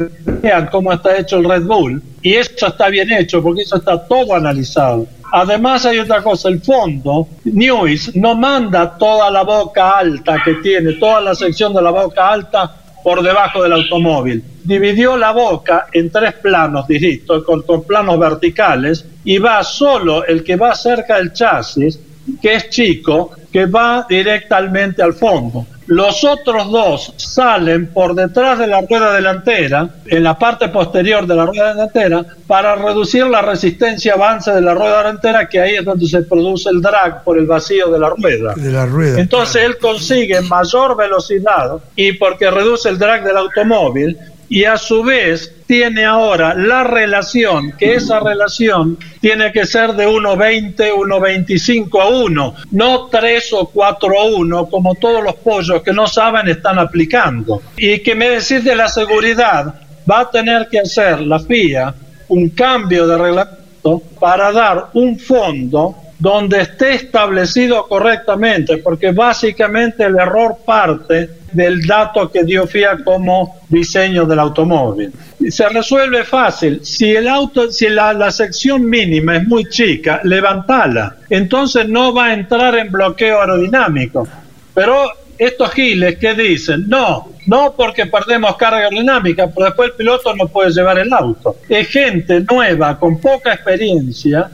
vean 0.42 0.68
cómo 0.70 0.92
está 0.92 1.16
hecho 1.18 1.36
el 1.36 1.48
Red 1.48 1.64
Bull. 1.64 2.02
Y 2.22 2.34
eso 2.34 2.66
está 2.66 2.88
bien 2.88 3.10
hecho, 3.12 3.42
porque 3.42 3.62
eso 3.62 3.76
está 3.76 4.06
todo 4.06 4.34
analizado. 4.34 5.06
Además 5.32 5.86
hay 5.86 5.98
otra 5.98 6.22
cosa, 6.22 6.48
el 6.48 6.60
fondo, 6.60 7.28
News 7.44 8.16
no 8.16 8.34
manda 8.34 8.96
toda 8.98 9.30
la 9.30 9.42
boca 9.42 9.98
alta 9.98 10.42
que 10.44 10.54
tiene, 10.54 10.94
toda 10.94 11.20
la 11.20 11.34
sección 11.34 11.72
de 11.72 11.82
la 11.82 11.90
boca 11.90 12.30
alta 12.30 12.74
por 13.02 13.22
debajo 13.22 13.62
del 13.62 13.72
automóvil. 13.72 14.42
Dividió 14.64 15.16
la 15.16 15.32
boca 15.32 15.86
en 15.92 16.10
tres 16.10 16.34
planos 16.34 16.86
distintos, 16.86 17.44
con, 17.44 17.62
con 17.62 17.84
planos 17.84 18.18
verticales, 18.18 19.04
y 19.24 19.38
va 19.38 19.62
solo 19.62 20.24
el 20.24 20.42
que 20.42 20.56
va 20.56 20.74
cerca 20.74 21.16
del 21.16 21.32
chasis, 21.32 21.98
que 22.40 22.54
es 22.54 22.68
chico, 22.68 23.32
que 23.52 23.66
va 23.66 24.06
directamente 24.08 25.02
al 25.02 25.14
fondo. 25.14 25.66
Los 25.90 26.22
otros 26.22 26.70
dos 26.70 27.12
salen 27.16 27.88
por 27.88 28.14
detrás 28.14 28.60
de 28.60 28.68
la 28.68 28.80
rueda 28.80 29.12
delantera, 29.12 29.88
en 30.06 30.22
la 30.22 30.38
parte 30.38 30.68
posterior 30.68 31.26
de 31.26 31.34
la 31.34 31.46
rueda 31.46 31.74
delantera, 31.74 32.24
para 32.46 32.76
reducir 32.76 33.26
la 33.26 33.42
resistencia 33.42 34.14
avance 34.14 34.52
de 34.52 34.60
la 34.60 34.72
rueda 34.72 34.98
delantera, 34.98 35.48
que 35.48 35.60
ahí 35.60 35.74
es 35.74 35.84
donde 35.84 36.06
se 36.06 36.22
produce 36.22 36.70
el 36.70 36.80
drag 36.80 37.24
por 37.24 37.36
el 37.38 37.46
vacío 37.46 37.90
de 37.90 37.98
la 37.98 38.10
rueda. 38.10 38.54
De 38.54 38.70
la 38.70 38.86
rueda. 38.86 39.18
Entonces 39.18 39.64
él 39.64 39.78
consigue 39.78 40.40
mayor 40.42 40.96
velocidad 40.96 41.80
y 41.96 42.12
porque 42.12 42.48
reduce 42.52 42.88
el 42.88 42.96
drag 42.96 43.24
del 43.24 43.38
automóvil, 43.38 44.16
y 44.50 44.64
a 44.64 44.76
su 44.76 45.04
vez 45.04 45.54
tiene 45.66 46.04
ahora 46.04 46.54
la 46.54 46.82
relación, 46.82 47.72
que 47.78 47.94
esa 47.94 48.18
relación 48.18 48.98
tiene 49.20 49.52
que 49.52 49.64
ser 49.64 49.92
de 49.92 50.08
1,20, 50.08 50.92
1,25 50.92 52.02
a 52.02 52.08
1, 52.08 52.54
no 52.72 53.06
3 53.06 53.52
o 53.52 53.66
4 53.66 54.20
a 54.20 54.24
1, 54.24 54.66
como 54.66 54.96
todos 54.96 55.22
los 55.22 55.36
pollos 55.36 55.82
que 55.82 55.92
no 55.92 56.08
saben 56.08 56.48
están 56.48 56.80
aplicando. 56.80 57.62
Y 57.76 58.00
que 58.00 58.16
me 58.16 58.28
decís 58.28 58.64
de 58.64 58.74
la 58.74 58.88
seguridad, 58.88 59.72
va 60.10 60.20
a 60.20 60.30
tener 60.30 60.68
que 60.68 60.80
hacer 60.80 61.20
la 61.20 61.38
FIA 61.38 61.94
un 62.26 62.48
cambio 62.48 63.06
de 63.06 63.16
reglamento 63.16 64.02
para 64.18 64.50
dar 64.50 64.86
un 64.94 65.16
fondo 65.16 65.94
donde 66.20 66.60
esté 66.60 66.94
establecido 66.94 67.88
correctamente, 67.88 68.76
porque 68.76 69.10
básicamente 69.10 70.04
el 70.04 70.16
error 70.16 70.58
parte 70.64 71.30
del 71.52 71.82
dato 71.86 72.30
que 72.30 72.44
dio 72.44 72.66
FIA 72.66 72.98
como 73.02 73.56
diseño 73.68 74.26
del 74.26 74.38
automóvil. 74.38 75.12
Se 75.48 75.68
resuelve 75.70 76.24
fácil. 76.24 76.84
Si 76.84 77.16
el 77.16 77.26
auto, 77.26 77.72
si 77.72 77.88
la, 77.88 78.30
sección 78.30 78.88
mínima 78.88 79.38
es 79.38 79.48
muy 79.48 79.64
chica, 79.64 80.20
levantala. 80.22 81.16
Entonces 81.30 81.88
no 81.88 82.12
va 82.12 82.26
a 82.26 82.34
entrar 82.34 82.76
en 82.76 82.92
bloqueo 82.92 83.40
aerodinámico. 83.40 84.28
Pero 84.74 85.10
estos 85.38 85.72
giles 85.72 86.18
que 86.18 86.34
dicen, 86.34 86.84
no, 86.86 87.30
no 87.46 87.72
porque 87.74 88.04
perdemos 88.06 88.56
carga 88.56 88.80
aerodinámica, 88.80 89.48
pero 89.48 89.66
después 89.66 89.90
el 89.90 89.96
piloto 89.96 90.36
no 90.36 90.48
puede 90.48 90.70
llevar 90.70 90.98
el 90.98 91.10
auto. 91.14 91.56
Es 91.66 91.88
gente 91.88 92.40
nueva, 92.40 92.98
con 92.98 93.18
poca 93.18 93.54
experiencia, 93.54 94.50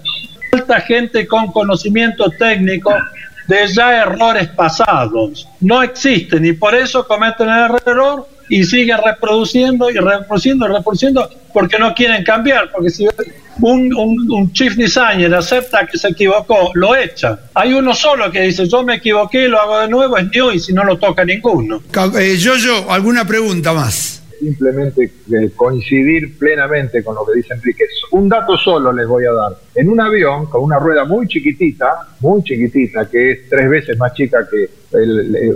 falta 0.56 0.80
gente 0.80 1.26
con 1.26 1.52
conocimiento 1.52 2.30
técnico 2.30 2.94
de 3.46 3.68
ya 3.68 4.02
errores 4.02 4.48
pasados. 4.48 5.46
No 5.60 5.82
existen 5.82 6.44
y 6.44 6.52
por 6.52 6.74
eso 6.74 7.06
cometen 7.06 7.48
el 7.48 7.76
error 7.84 8.26
y 8.48 8.64
siguen 8.64 8.98
reproduciendo 9.04 9.90
y 9.90 9.94
reproduciendo 9.94 10.66
y 10.66 10.72
reproduciendo 10.72 11.30
porque 11.52 11.78
no 11.78 11.94
quieren 11.94 12.24
cambiar, 12.24 12.70
porque 12.72 12.90
si 12.90 13.06
un, 13.60 13.94
un, 13.94 14.52
chief 14.52 14.76
designer 14.76 15.34
acepta 15.34 15.86
que 15.86 15.98
se 15.98 16.08
equivocó, 16.08 16.70
lo 16.74 16.94
echa. 16.94 17.38
Hay 17.54 17.72
uno 17.72 17.94
solo 17.94 18.30
que 18.30 18.42
dice, 18.42 18.68
yo 18.68 18.82
me 18.82 18.96
equivoqué, 18.96 19.48
lo 19.48 19.60
hago 19.60 19.80
de 19.80 19.88
nuevo, 19.88 20.18
es 20.18 20.28
new 20.30 20.52
y 20.52 20.60
si 20.60 20.72
no 20.72 20.84
lo 20.84 20.98
toca 20.98 21.24
ninguno. 21.24 21.82
Eh, 22.18 22.36
yo, 22.36 22.56
yo, 22.56 22.90
¿alguna 22.90 23.26
pregunta 23.26 23.72
más? 23.72 24.22
Simplemente 24.38 25.10
eh, 25.32 25.50
coincidir 25.54 26.38
plenamente 26.38 27.02
con 27.02 27.14
lo 27.14 27.24
que 27.24 27.34
dice 27.34 27.54
Enrique. 27.54 27.84
Un 28.12 28.28
dato 28.28 28.56
solo 28.56 28.92
les 28.92 29.06
voy 29.06 29.24
a 29.24 29.32
dar. 29.32 29.52
En 29.74 29.88
un 29.88 30.00
avión 30.00 30.46
con 30.46 30.62
una 30.62 30.78
rueda 30.78 31.04
muy 31.04 31.26
chiquitita, 31.26 32.08
muy 32.20 32.42
chiquitita, 32.42 33.08
que 33.08 33.32
es 33.32 33.48
tres 33.48 33.68
veces 33.68 33.98
más 33.98 34.12
chica 34.14 34.46
que 34.48 34.68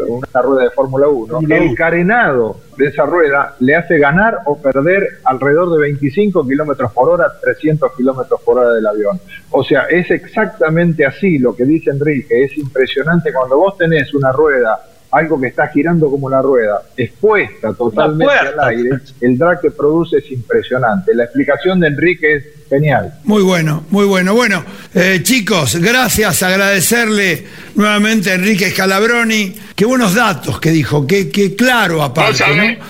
una 0.08 0.42
rueda 0.42 0.64
de 0.64 0.70
Fórmula 0.70 1.08
1, 1.08 1.40
el 1.48 1.74
carenado 1.74 2.60
de 2.76 2.86
esa 2.86 3.04
rueda 3.06 3.54
le 3.60 3.74
hace 3.74 3.98
ganar 3.98 4.38
o 4.46 4.60
perder 4.60 5.20
alrededor 5.24 5.72
de 5.72 5.78
25 5.78 6.46
kilómetros 6.46 6.92
por 6.92 7.08
hora, 7.08 7.26
300 7.40 7.92
kilómetros 7.96 8.40
por 8.42 8.58
hora 8.58 8.72
del 8.74 8.86
avión. 8.86 9.20
O 9.50 9.62
sea, 9.62 9.84
es 9.84 10.10
exactamente 10.10 11.06
así 11.06 11.38
lo 11.38 11.54
que 11.54 11.64
dice 11.64 11.90
Enrique. 11.90 12.44
Es 12.44 12.56
impresionante 12.58 13.32
cuando 13.32 13.56
vos 13.56 13.76
tenés 13.78 14.12
una 14.14 14.32
rueda 14.32 14.78
algo 15.10 15.40
que 15.40 15.48
está 15.48 15.68
girando 15.68 16.10
como 16.10 16.30
la 16.30 16.40
rueda, 16.40 16.82
expuesta 16.96 17.72
totalmente 17.74 18.32
al 18.32 18.68
aire, 18.68 18.90
el 19.20 19.36
drag 19.36 19.60
que 19.60 19.70
produce 19.70 20.18
es 20.18 20.30
impresionante. 20.30 21.14
La 21.14 21.24
explicación 21.24 21.80
de 21.80 21.88
Enrique 21.88 22.36
es 22.36 22.44
genial. 22.68 23.14
Muy 23.24 23.42
bueno, 23.42 23.84
muy 23.90 24.06
bueno. 24.06 24.34
Bueno, 24.34 24.64
eh, 24.94 25.20
chicos, 25.22 25.76
gracias, 25.76 26.42
agradecerle 26.42 27.44
nuevamente 27.74 28.30
a 28.30 28.34
Enrique 28.34 28.70
Scalabroni. 28.70 29.56
Qué 29.74 29.84
buenos 29.84 30.14
datos 30.14 30.60
que 30.60 30.70
dijo, 30.70 31.06
qué, 31.06 31.28
qué 31.28 31.56
claro 31.56 32.02
aparte. 32.02 32.44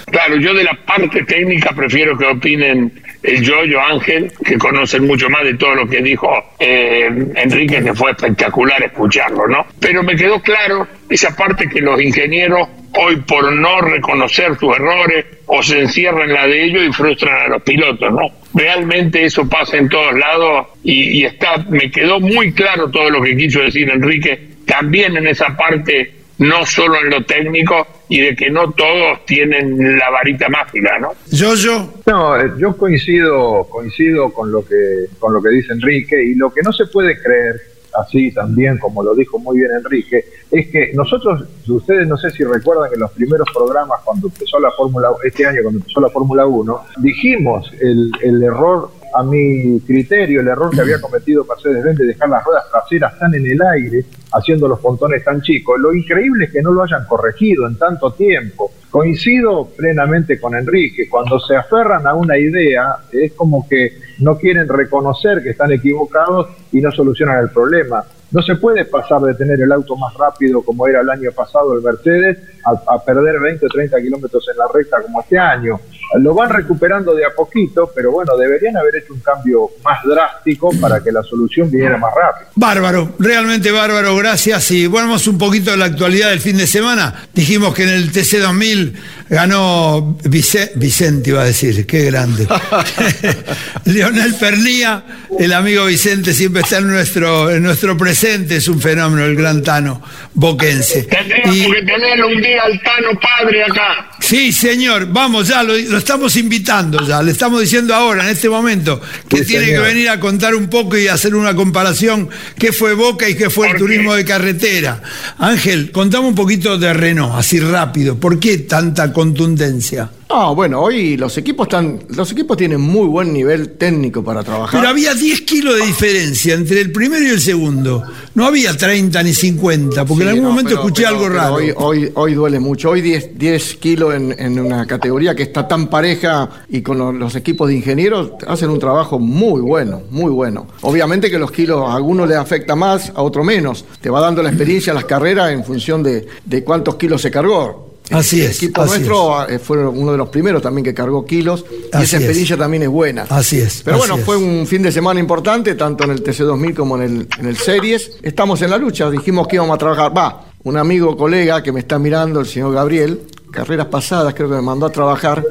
Claro, 0.07 0.37
yo 0.37 0.53
de 0.53 0.65
la 0.65 0.79
parte 0.85 1.25
técnica 1.25 1.73
prefiero 1.75 2.19
que 2.19 2.27
opinen 2.27 3.03
el 3.23 3.43
Yoyo 3.43 3.81
Ángel, 3.81 4.33
que 4.45 4.57
conocen 4.57 5.07
mucho 5.07 5.29
más 5.29 5.45
de 5.45 5.55
todo 5.55 5.75
lo 5.75 5.89
que 5.89 6.01
dijo 6.01 6.29
eh, 6.59 7.09
Enrique, 7.37 7.83
que 7.83 7.95
fue 7.95 8.13
espectacular 8.13 8.83
escucharlo, 8.83 9.47
¿no? 9.47 9.67
Pero 9.79 10.03
me 10.03 10.17
quedó 10.17 10.41
claro 10.41 10.87
esa 11.09 11.35
parte 11.37 11.69
que 11.69 11.81
los 11.81 12.01
ingenieros 12.01 12.69
hoy 12.99 13.17
por 13.17 13.53
no 13.53 13.81
reconocer 13.83 14.57
sus 14.59 14.75
errores 14.75 15.25
o 15.47 15.63
se 15.63 15.81
encierran 15.81 16.29
en 16.29 16.35
la 16.35 16.47
de 16.47 16.65
ellos 16.65 16.83
y 16.89 16.93
frustran 16.93 17.43
a 17.43 17.49
los 17.49 17.63
pilotos, 17.63 18.13
¿no? 18.13 18.23
Realmente 18.55 19.25
eso 19.25 19.49
pasa 19.49 19.77
en 19.77 19.89
todos 19.89 20.15
lados 20.19 20.69
y, 20.83 21.21
y 21.21 21.25
está, 21.25 21.59
me 21.69 21.91
quedó 21.91 22.21
muy 22.21 22.53
claro 22.53 22.91
todo 22.91 23.11
lo 23.11 23.23
que 23.23 23.37
quiso 23.37 23.61
decir 23.61 23.89
Enrique, 23.91 24.49
también 24.67 25.17
en 25.17 25.27
esa 25.27 25.57
parte 25.57 26.15
no 26.39 26.65
solo 26.65 26.99
en 27.01 27.11
lo 27.11 27.25
técnico 27.25 27.87
y 28.11 28.21
de 28.21 28.35
que 28.35 28.51
no 28.51 28.73
todos 28.73 29.25
tienen 29.25 29.97
la 29.97 30.11
varita 30.11 30.49
mágica, 30.49 30.99
¿no? 30.99 31.13
Yo, 31.31 31.55
yo. 31.55 31.89
No, 32.07 32.37
eh, 32.37 32.53
yo 32.59 32.77
coincido, 32.77 33.65
coincido 33.71 34.33
con 34.33 34.51
lo 34.51 34.67
que, 34.67 35.07
con 35.21 35.33
lo 35.33 35.41
que 35.41 35.51
dice 35.51 35.73
Enrique 35.73 36.21
y 36.21 36.35
lo 36.35 36.53
que 36.53 36.61
no 36.63 36.73
se 36.73 36.87
puede 36.87 37.17
creer 37.23 37.61
así 37.95 38.33
también, 38.33 38.79
como 38.79 39.03
lo 39.05 39.15
dijo 39.15 39.39
muy 39.39 39.59
bien 39.59 39.71
Enrique, 39.73 40.25
es 40.51 40.69
que 40.71 40.91
nosotros, 40.93 41.45
ustedes 41.69 42.09
no 42.09 42.17
sé 42.17 42.31
si 42.31 42.43
recuerdan 42.43 42.89
que 42.89 42.95
en 42.95 43.01
los 43.01 43.13
primeros 43.13 43.49
programas, 43.55 44.01
cuando 44.05 44.27
empezó 44.27 44.59
la 44.59 44.73
Fórmula, 44.73 45.11
este 45.25 45.47
año 45.47 45.61
cuando 45.63 45.79
empezó 45.79 46.01
la 46.01 46.11
Fórmula 46.11 46.47
1, 46.47 46.81
dijimos 46.99 47.73
el, 47.81 48.11
el 48.23 48.43
error 48.43 48.91
a 49.15 49.23
mi 49.23 49.81
criterio, 49.81 50.41
el 50.41 50.49
error 50.49 50.71
que 50.71 50.81
había 50.81 51.01
cometido 51.01 51.45
Mercedes-Benz 51.45 51.99
de 51.99 52.07
dejar 52.07 52.29
las 52.29 52.45
ruedas 52.45 52.65
traseras 52.71 53.19
tan 53.19 53.35
en 53.35 53.47
el 53.47 53.61
aire, 53.63 54.05
haciendo 54.33 54.69
los 54.69 54.81
pontones 54.81 55.25
tan 55.25 55.41
chicos. 55.43 55.79
Lo 55.81 55.93
increíble 55.93 56.47
es 56.47 56.53
que 56.53 56.63
no 56.63 56.73
lo 56.73 56.83
hayan 56.83 57.05
corregido 57.07 57.67
en 57.67 57.77
tanto 57.77 58.13
tiempo. 58.13 58.71
Coincido 58.91 59.69
plenamente 59.77 60.41
con 60.41 60.55
Enrique, 60.55 61.09
cuando 61.09 61.39
se 61.39 61.57
aferran 61.57 62.07
a 62.07 62.15
una 62.15 62.37
idea 62.37 62.97
es 63.13 63.33
como 63.33 63.69
que 63.69 63.99
no 64.19 64.37
quieren 64.37 64.69
reconocer 64.69 65.43
que 65.43 65.51
están 65.51 65.73
equivocados 65.73 66.49
y 66.73 66.81
no 66.81 66.91
solucionan 66.91 67.39
el 67.39 67.51
problema. 67.51 68.05
No 68.33 68.43
se 68.43 68.55
puede 68.57 68.85
pasar 68.85 69.21
de 69.23 69.35
tener 69.35 69.61
el 69.61 69.73
auto 69.73 69.97
más 69.97 70.15
rápido 70.15 70.63
como 70.63 70.87
era 70.87 71.01
el 71.01 71.11
año 71.11 71.33
pasado 71.33 71.77
el 71.77 71.83
Mercedes 71.83 72.39
a, 72.65 72.95
a 72.95 73.05
perder 73.05 73.41
20 73.41 73.67
o 73.67 73.69
30 73.69 74.01
kilómetros 74.01 74.49
en 74.51 74.59
la 74.59 74.67
recta 74.73 75.03
como 75.03 75.21
este 75.21 75.39
año. 75.39 75.81
Lo 76.19 76.35
van 76.35 76.51
recuperando 76.51 77.15
de 77.15 77.25
a 77.25 77.31
poquito, 77.31 77.91
pero 77.95 78.11
bueno, 78.11 78.37
deberían 78.37 78.77
haber 78.77 78.97
hecho 78.97 79.15
un 79.15 79.21
cambio 79.21 79.71
más 79.85 80.03
drástico 80.05 80.71
para 80.81 81.03
que 81.03 81.13
la 81.13 81.23
solución 81.23 81.71
viniera 81.71 81.97
más 81.99 82.13
rápido. 82.15 82.51
Bárbaro, 82.57 83.15
realmente 83.19 83.71
bárbaro, 83.71 84.17
gracias. 84.17 84.71
Y 84.73 84.87
volvemos 84.87 85.27
un 85.29 85.39
poquito 85.39 85.73
a 85.73 85.77
la 85.77 85.85
actualidad 85.87 86.31
del 86.31 86.41
fin 86.41 86.57
de 86.57 86.67
semana. 86.67 87.29
Dijimos 87.33 87.75
que 87.75 87.85
en 87.85 87.91
el 87.91 88.13
TC2000 88.13 88.93
ganó 89.29 90.17
Vicente, 90.25 91.31
iba 91.31 91.43
a 91.43 91.47
decir, 91.47 91.87
qué 91.87 92.07
grande. 92.07 92.47
Leonel 93.85 94.35
Pernía, 94.35 95.05
el 95.39 95.53
amigo 95.53 95.85
Vicente 95.87 96.35
siempre 96.35 96.63
está 96.63 96.79
en 96.79 96.89
nuestro, 96.89 97.51
en 97.51 97.63
nuestro 97.63 97.97
presente, 97.97 98.57
es 98.57 98.69
un 98.69 98.81
fenómeno, 98.81 99.25
el 99.25 99.37
gran 99.37 99.63
Tano 99.63 100.03
boquense. 100.35 101.05
Tendríamos 101.05 101.75
que 101.75 101.83
tener 101.83 102.25
un 102.25 102.41
día 102.41 102.63
al 102.63 102.81
Tano 102.83 103.21
padre 103.21 103.65
acá. 103.65 104.11
Sí, 104.31 104.53
señor, 104.53 105.09
vamos 105.11 105.49
ya, 105.49 105.65
lo, 105.65 105.75
estamos 105.75 106.37
invitando 106.37 107.05
ya, 107.05 107.21
le 107.21 107.33
estamos 107.33 107.61
diciendo 107.61 107.93
ahora, 107.93 108.23
en 108.23 108.31
este 108.31 108.49
momento, 108.49 109.01
que 109.29 109.43
tiene 109.43 109.67
que 109.67 109.81
venir 109.81 110.09
a 110.09 110.21
contar 110.21 110.55
un 110.55 110.69
poco 110.69 110.97
y 110.97 111.09
hacer 111.09 111.35
una 111.35 111.53
comparación 111.57 112.29
qué 112.57 112.73
fue 112.73 112.95
Boca 112.95 113.29
y 113.29 113.35
qué 113.35 113.51
fue 113.51 113.69
el 113.69 113.77
turismo 113.77 114.15
de 114.15 114.25
carretera. 114.25 115.03
Ángel, 115.37 115.91
contame 115.91 116.29
un 116.29 116.37
poquito 116.37 116.79
de 116.79 116.93
Renault, 116.93 117.35
así 117.35 117.59
rápido, 117.59 118.21
¿por 118.21 118.39
qué 118.39 118.59
tanta 118.59 119.13
contundencia? 119.13 120.09
Ah, 120.33 120.53
bueno, 120.55 120.81
hoy 120.81 121.17
los 121.17 121.37
equipos 121.39 121.67
están, 121.67 121.99
los 122.11 122.31
equipos 122.31 122.57
tienen 122.57 122.81
muy 122.81 123.09
buen 123.09 123.33
nivel 123.33 123.71
técnico 123.71 124.23
para 124.23 124.45
trabajar. 124.45 124.81
Pero 124.81 124.89
había 124.89 125.13
10 125.13 125.41
kilos 125.41 125.77
de 125.77 125.87
diferencia 125.87 126.55
entre 126.55 126.81
el 126.81 126.93
primero 126.93 127.25
y 127.25 127.31
el 127.31 127.41
segundo. 127.41 128.05
No 128.35 128.47
había 128.47 128.77
30 128.77 129.25
ni 129.25 129.35
50, 129.35 130.05
porque 130.05 130.23
en 130.23 130.29
algún 130.29 130.45
momento 130.45 130.75
escuché 130.75 131.05
algo 131.05 131.29
raro. 131.29 131.55
Hoy, 131.55 131.73
hoy, 131.75 132.13
hoy, 132.15 132.35
duele 132.35 132.61
mucho. 132.61 132.91
Hoy 132.91 133.01
10, 133.01 133.37
10 133.37 133.75
kilos 133.77 134.15
en, 134.15 134.33
en, 134.39 134.61
una 134.61 134.87
categoría 134.87 135.35
que 135.35 135.43
está 135.43 135.67
tan 135.67 135.89
pareja 135.89 136.49
y 136.69 136.81
con 136.81 136.99
los, 136.99 137.13
los, 137.13 137.35
equipos 137.35 137.67
de 137.67 137.75
ingenieros 137.75 138.35
hacen 138.47 138.71
un 138.71 138.79
trabajo 138.79 139.19
muy 139.19 139.61
bueno, 139.61 140.03
muy 140.11 140.31
bueno. 140.31 140.69
Obviamente 140.83 141.29
que 141.29 141.41
los 141.41 141.51
kilos 141.51 141.83
a 141.89 141.97
algunos 141.97 142.29
les 142.29 142.39
afecta 142.39 142.77
más, 142.77 143.11
a 143.17 143.23
otro 143.23 143.43
menos. 143.43 143.85
Te 144.01 144.11
va 144.11 144.21
dando 144.21 144.45
la 144.45 144.51
experiencia 144.51 144.95
las 144.95 145.07
carreras 145.07 145.51
en 145.51 145.65
función 145.65 146.05
de, 146.05 146.29
de 146.45 146.63
cuántos 146.63 146.95
kilos 146.95 147.21
se 147.21 147.33
cargó. 147.33 147.90
Así 148.11 148.41
el 148.41 148.51
es. 148.51 148.57
equipo 148.57 148.85
nuestro 148.85 149.49
eh, 149.49 149.59
fue 149.59 149.87
uno 149.87 150.13
de 150.13 150.19
los 150.19 150.29
primeros 150.29 150.63
también 150.63 150.85
que 150.85 150.95
cargó 150.95 151.25
kilos 151.25 151.65
y 151.71 152.03
esa 152.03 152.17
experiencia 152.17 152.57
también 152.57 152.83
es 152.83 152.89
buena. 152.89 153.27
Así 153.29 153.59
es. 153.59 153.83
Pero 153.85 153.99
bueno, 153.99 154.17
es. 154.17 154.25
fue 154.25 154.37
un 154.37 154.67
fin 154.67 154.83
de 154.83 154.93
semana 154.93 155.21
importante, 155.21 155.75
tanto 155.75 156.05
en 156.05 156.11
el 156.11 156.25
TC2000 156.25 156.75
como 156.75 156.97
en 156.97 157.03
el, 157.03 157.29
en 157.39 157.47
el 157.47 157.57
Series. 157.57 158.13
Estamos 158.23 158.63
en 158.63 158.71
la 158.71 158.79
lucha, 158.79 159.11
dijimos 159.11 159.47
que 159.47 159.57
íbamos 159.57 159.75
a 159.75 159.79
trabajar. 159.79 160.17
Va, 160.17 160.45
un 160.65 160.77
amigo, 160.77 161.17
colega 161.17 161.63
que 161.63 161.73
me 161.73 161.81
está 161.81 161.99
mirando, 161.99 162.41
el 162.41 162.47
señor 162.47 162.75
Gabriel, 162.75 163.21
carreras 163.51 163.87
pasadas 163.87 164.35
creo 164.35 164.49
que 164.49 164.57
me 164.57 164.63
mandó 164.63 164.87
a 164.87 164.91
trabajar 164.91 165.45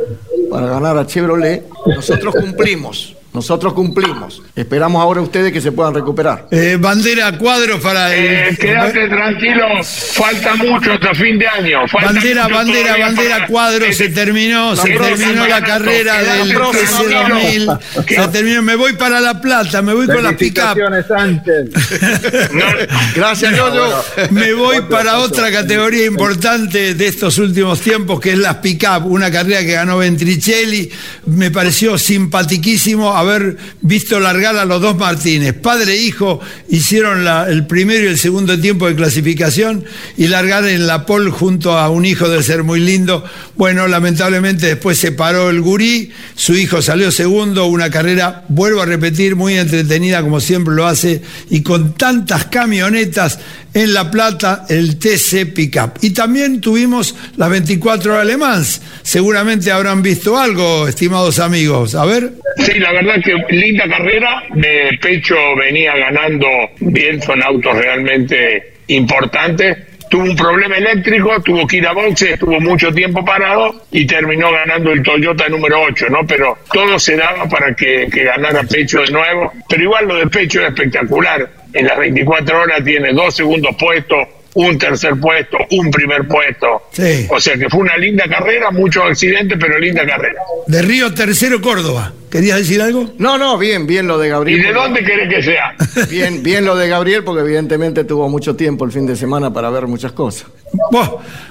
para 0.50 0.68
ganar 0.68 0.98
a 0.98 1.06
Chevrolet. 1.06 1.66
Nosotros 1.86 2.36
cumplimos. 2.36 3.16
Nosotros 3.40 3.72
cumplimos. 3.72 4.42
Esperamos 4.54 5.02
ahora 5.02 5.22
ustedes 5.22 5.54
que 5.54 5.62
se 5.62 5.72
puedan 5.72 5.94
recuperar. 5.94 6.50
Eh, 6.52 6.76
bandera 6.78 7.38
cuadro 7.38 7.80
para 7.80 8.14
el. 8.14 8.26
Eh, 8.26 8.58
quédate 8.60 9.08
tranquilo, 9.08 9.66
falta 9.82 10.56
mucho 10.56 10.92
hasta 10.92 11.14
fin 11.14 11.40
de 11.40 11.48
año. 11.48 11.88
Falta 11.88 12.12
bandera, 12.12 12.50
bandera, 12.50 12.98
bandera 12.98 13.36
para... 13.36 13.48
cuadro, 13.48 13.94
se 13.94 14.10
terminó, 14.10 14.76
se 14.76 14.90
terminó 14.90 15.48
la 15.48 15.62
carrera 15.62 16.22
del 16.22 16.54
TC2000. 16.54 17.80
Se 18.10 18.28
terminó, 18.28 18.62
me 18.62 18.76
voy 18.76 18.98
para 18.98 19.22
La 19.22 19.40
Plata, 19.40 19.82
me 19.82 19.94
voy 19.94 20.08
con 20.08 20.22
las 20.22 20.34
pick-up. 20.34 20.76
gracias, 23.16 23.56
Yoyo. 23.56 24.04
Me 24.32 24.52
voy 24.52 24.82
para 24.82 25.20
otra 25.20 25.50
categoría 25.50 26.06
importante 26.06 26.94
de 26.94 27.08
estos 27.08 27.38
últimos 27.38 27.80
tiempos, 27.80 28.20
que 28.20 28.34
es 28.34 28.38
las 28.38 28.56
pick-up, 28.56 29.06
una 29.06 29.32
carrera 29.32 29.62
que 29.62 29.72
ganó 29.72 30.00
Ventricelli, 30.00 30.92
me 31.28 31.52
pareció 31.52 31.98
simpatiquísimo 31.98 33.16
haber 33.30 33.58
visto 33.82 34.20
largar 34.20 34.56
a 34.58 34.66
los 34.66 34.82
dos 34.82 34.98
Martínez. 34.98 35.54
Padre 35.54 35.94
e 35.94 36.02
hijo 36.02 36.40
hicieron 36.70 37.26
el 37.48 37.66
primero 37.66 38.06
y 38.06 38.08
el 38.08 38.18
segundo 38.18 38.60
tiempo 38.60 38.88
de 38.88 38.96
clasificación 38.96 39.86
y 40.18 40.28
largar 40.28 40.66
en 40.66 40.88
la 40.88 41.06
pole 41.06 41.32
junto 41.32 41.78
a 41.78 41.90
un 41.90 42.06
hijo 42.06 42.30
de 42.30 42.44
ser 42.44 42.64
muy 42.64 42.80
lindo. 42.80 43.24
Bueno, 43.56 43.88
lamentablemente 43.88 44.68
después 44.68 44.98
se 44.98 45.12
paró 45.12 45.50
el 45.50 45.62
gurí, 45.62 46.12
su 46.36 46.56
hijo 46.56 46.82
salió 46.82 47.12
segundo, 47.12 47.66
una 47.66 47.90
carrera, 47.90 48.46
vuelvo 48.50 48.82
a 48.82 48.86
repetir, 48.86 49.36
muy 49.36 49.58
entretenida 49.58 50.22
como 50.22 50.40
siempre 50.40 50.74
lo 50.74 50.88
hace 50.88 51.22
y 51.50 51.62
con 51.62 51.94
tantas 51.94 52.46
camionetas 52.46 53.40
en 53.74 53.94
La 53.94 54.10
Plata 54.10 54.66
el 54.70 54.98
TC 54.98 55.54
Pickup. 55.54 56.00
Y 56.02 56.14
también 56.14 56.62
tuvimos 56.62 57.16
las 57.38 57.50
24 57.50 58.14
horas. 58.14 58.82
Seguramente 59.02 59.72
habrán 59.72 60.02
visto 60.02 60.38
algo, 60.38 60.88
estimados 60.88 61.40
amigos. 61.40 61.96
A 61.96 62.06
ver. 62.06 62.32
Sí, 62.58 62.80
la 62.80 62.92
verdad 62.92 63.16
que 63.24 63.56
linda 63.56 63.88
carrera. 63.88 64.44
De 64.54 64.98
pecho 65.02 65.36
venía 65.58 65.96
ganando 65.96 66.48
bien, 66.80 67.22
son 67.22 67.42
autos 67.42 67.76
realmente 67.76 68.74
importantes. 68.88 69.78
Tuvo 70.10 70.24
un 70.24 70.36
problema 70.36 70.76
eléctrico, 70.78 71.40
tuvo 71.44 71.68
que 71.68 71.78
ir 71.78 71.88
a 71.88 71.94
boxe, 71.94 72.34
estuvo 72.34 72.60
mucho 72.60 72.92
tiempo 72.92 73.24
parado 73.24 73.86
y 73.92 74.08
terminó 74.08 74.52
ganando 74.52 74.92
el 74.92 75.04
Toyota 75.04 75.48
número 75.50 75.82
8, 75.84 76.08
¿no? 76.10 76.26
Pero 76.26 76.58
todo 76.74 76.98
se 76.98 77.16
daba 77.16 77.48
para 77.48 77.76
que, 77.76 78.08
que 78.12 78.24
ganara 78.24 78.64
Pecho 78.64 79.02
de 79.02 79.12
nuevo. 79.12 79.54
Pero 79.70 79.84
igual 79.84 80.08
lo 80.08 80.16
de 80.16 80.28
Pecho 80.28 80.62
es 80.62 80.70
espectacular 80.70 81.59
en 81.74 81.86
las 81.86 81.98
24 81.98 82.62
horas 82.62 82.84
tiene 82.84 83.14
dos 83.14 83.36
segundos 83.36 83.76
puestos, 83.80 84.28
un 84.56 84.78
tercer 84.78 85.14
puesto, 85.20 85.58
un 85.72 85.92
primer 85.92 86.28
puesto. 86.28 86.84
Sí. 86.92 87.28
O 87.30 87.40
sea 87.40 87.58
que 87.58 87.70
fue 87.70 87.82
una 87.82 87.98
linda 87.98 88.26
carrera, 88.28 88.72
muchos 88.72 89.04
accidentes, 89.04 89.58
pero 89.60 89.78
linda 89.78 90.06
carrera. 90.06 90.42
De 90.68 90.82
Río 90.82 91.14
Tercero, 91.14 91.62
Córdoba. 91.62 92.14
¿Querías 92.30 92.60
decir 92.60 92.82
algo? 92.82 93.14
No, 93.18 93.38
no, 93.38 93.58
bien, 93.58 93.88
bien 93.88 94.08
lo 94.08 94.20
de 94.20 94.30
Gabriel. 94.30 94.60
¿Y 94.60 94.64
de 94.64 94.74
dónde 94.74 95.04
querés 95.04 95.34
que 95.34 95.44
sea? 95.44 95.76
Bien, 96.10 96.42
bien 96.44 96.66
lo 96.66 96.76
de 96.76 96.88
Gabriel, 96.88 97.24
porque 97.24 97.42
evidentemente 97.42 98.04
tuvo 98.04 98.30
mucho 98.30 98.56
tiempo 98.56 98.86
el 98.86 98.92
fin 98.92 99.06
de 99.06 99.16
semana 99.16 99.52
para 99.52 99.70
ver 99.70 99.88
muchas 99.88 100.12
cosas. 100.12 100.48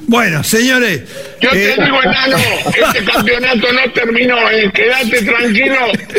Bueno, 0.07 0.43
señores. 0.43 1.03
Yo 1.41 1.51
te 1.51 1.73
eh, 1.73 1.77
digo, 1.85 2.03
enano, 2.03 2.37
este 2.37 3.05
campeonato 3.05 3.73
no 3.73 3.93
terminó, 3.93 4.51
eh. 4.51 4.71
quédate 4.73 5.23
tranquilo, 5.23 5.77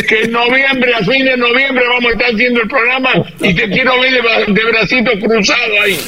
que 0.07 0.21
en 0.23 0.31
noviembre, 0.31 0.93
a 0.93 0.99
fin 0.99 1.25
de 1.25 1.37
noviembre, 1.37 1.83
vamos 1.87 2.05
a 2.05 2.13
estar 2.13 2.33
haciendo 2.33 2.61
el 2.61 2.67
programa 2.67 3.09
y 3.41 3.53
te 3.53 3.69
quiero 3.69 3.99
ver 3.99 4.13
de, 4.13 4.63
bracito 4.65 5.11
cruzado 5.19 5.81
ahí. 5.83 5.99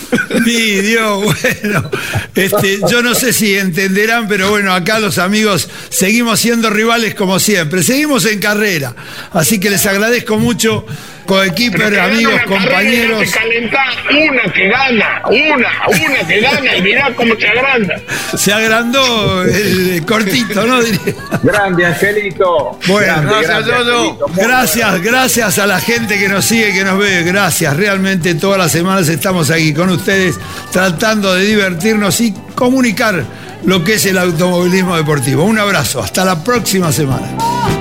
Sí, 0.45 0.81
Dios, 0.81 1.23
bueno. 1.63 1.89
Este, 2.35 2.79
yo 2.89 3.01
no 3.01 3.15
sé 3.15 3.33
si 3.33 3.57
entenderán, 3.57 4.27
pero 4.27 4.49
bueno, 4.49 4.73
acá 4.73 4.99
los 4.99 5.17
amigos 5.17 5.69
seguimos 5.89 6.39
siendo 6.39 6.69
rivales 6.69 7.15
como 7.15 7.39
siempre. 7.39 7.83
Seguimos 7.83 8.25
en 8.25 8.40
carrera. 8.41 8.93
Así 9.32 9.58
que 9.58 9.69
les 9.69 9.86
agradezco 9.86 10.38
mucho 10.38 10.86
coequiper, 11.25 11.97
amigos, 11.97 12.41
compañeros. 12.45 13.30
una 14.10 14.54
que 14.54 14.67
gana, 14.67 15.21
una, 15.30 15.69
una 15.88 16.27
que 16.27 16.41
gana 16.41 16.75
y 16.75 16.82
mirá 16.82 17.13
cómo 17.15 17.36
se 17.39 17.47
agranda. 17.47 17.95
Se 18.36 18.51
agrandó 18.51 19.43
el 19.43 20.04
cortito, 20.06 20.67
¿no? 20.67 20.80
Grande, 21.41 21.86
Angelito. 21.86 22.77
Bueno, 22.88 23.23
gracias, 23.23 23.65
Gracias, 24.36 25.01
gracias 25.01 25.60
a 25.60 25.67
la 25.67 25.80
gente 25.80 26.19
que 26.19 26.27
nos 26.27 26.43
sigue, 26.43 26.73
que 26.73 26.84
nos 26.84 26.97
ve. 26.97 27.23
Gracias, 27.23 27.77
realmente 27.77 28.36
todas 28.36 28.58
las 28.58 28.71
semanas 28.71 29.08
estamos 29.08 29.49
aquí 29.49 29.73
con 29.73 29.89
ustedes 29.89 30.36
tratando 30.71 31.34
de 31.34 31.45
divertirnos 31.45 32.19
y 32.19 32.34
comunicar 32.56 33.23
lo 33.63 33.84
que 33.84 33.93
es 33.93 34.06
el 34.06 34.17
automovilismo 34.17 34.97
deportivo. 34.97 35.43
Un 35.43 35.60
abrazo, 35.60 36.01
hasta 36.01 36.25
la 36.25 36.43
próxima 36.43 36.91
semana. 36.91 37.81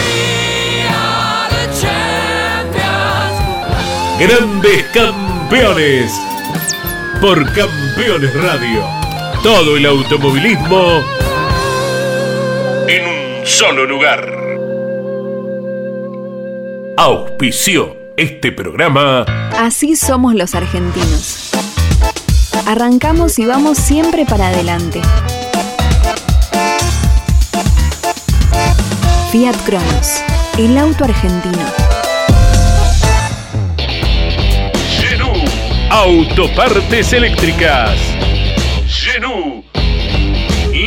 Grandes 4.21 4.83
Campeones. 4.93 6.13
Por 7.19 7.43
Campeones 7.53 8.31
Radio. 8.35 8.85
Todo 9.41 9.77
el 9.77 9.85
automovilismo 9.87 11.01
en 12.87 13.05
un 13.07 13.47
solo 13.47 13.87
lugar. 13.87 14.31
Auspició 16.97 17.97
este 18.15 18.51
programa. 18.51 19.25
Así 19.57 19.95
somos 19.95 20.35
los 20.35 20.53
argentinos. 20.53 21.49
Arrancamos 22.67 23.39
y 23.39 23.47
vamos 23.47 23.79
siempre 23.79 24.27
para 24.27 24.49
adelante. 24.49 25.01
Fiat 29.31 29.55
Cronos, 29.65 30.21
el 30.59 30.77
auto 30.77 31.05
argentino. 31.05 31.80
Autopartes 35.93 37.11
eléctricas. 37.11 37.99
Genú. 38.87 39.61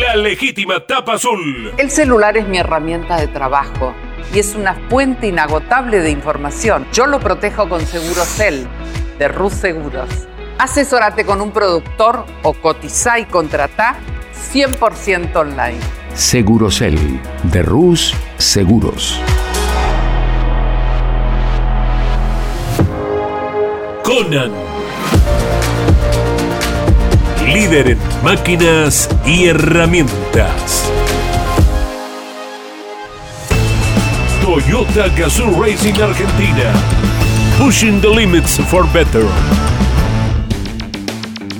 La 0.01 0.17
legítima 0.17 0.81
tapa 0.87 1.17
azul. 1.17 1.75
El 1.77 1.91
celular 1.91 2.39
es 2.39 2.49
mi 2.49 2.57
herramienta 2.57 3.21
de 3.21 3.29
trabajo 3.29 3.93
y 4.33 4.39
es 4.39 4.55
una 4.55 4.73
fuente 4.89 5.27
inagotable 5.27 6.01
de 6.01 6.11
información. 6.11 6.87
Yo 6.95 7.07
lo 7.07 7.21
protejo 7.21 7.69
con 7.69 7.85
Segurocel 7.85 8.67
de 9.19 9.29
Rus 9.29 9.53
Seguros. 9.53 10.09
Asesórate 10.57 11.27
con 11.27 11.43
un 11.43 11.51
productor 11.51 12.25
o 12.43 12.55
cotiza 12.55 13.19
y 13.19 13.27
contrata 13.27 13.97
100% 14.55 15.37
online. 15.37 15.81
Segurocel 16.15 17.21
de 17.43 17.61
Rus 17.61 18.15
Seguros. 18.39 19.21
Conan 24.03 24.74
líder 27.55 27.91
en 27.91 27.99
máquinas 28.25 29.09
y 29.25 29.47
herramientas. 29.47 30.91
Toyota 34.43 35.07
Gazoo 35.17 35.63
Racing 35.63 35.95
Argentina. 36.03 36.73
Pushing 37.57 38.01
the 38.01 38.09
limits 38.09 38.59
for 38.69 38.85
better. 38.93 39.25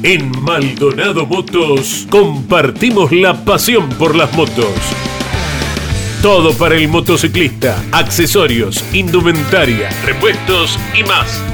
En 0.03 0.33
Maldonado 0.43 1.27
Motos 1.27 2.09
compartimos 2.11 3.13
la 3.13 3.45
pasión 3.45 3.89
por 3.91 4.17
las 4.17 4.33
motos. 4.33 4.75
Todo 6.21 6.53
para 6.55 6.75
el 6.75 6.89
motociclista, 6.89 7.81
accesorios, 7.93 8.85
indumentaria, 8.93 9.91
repuestos 10.05 10.77
y 10.93 11.05
más. 11.05 11.54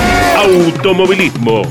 automovilismo. 0.41 1.65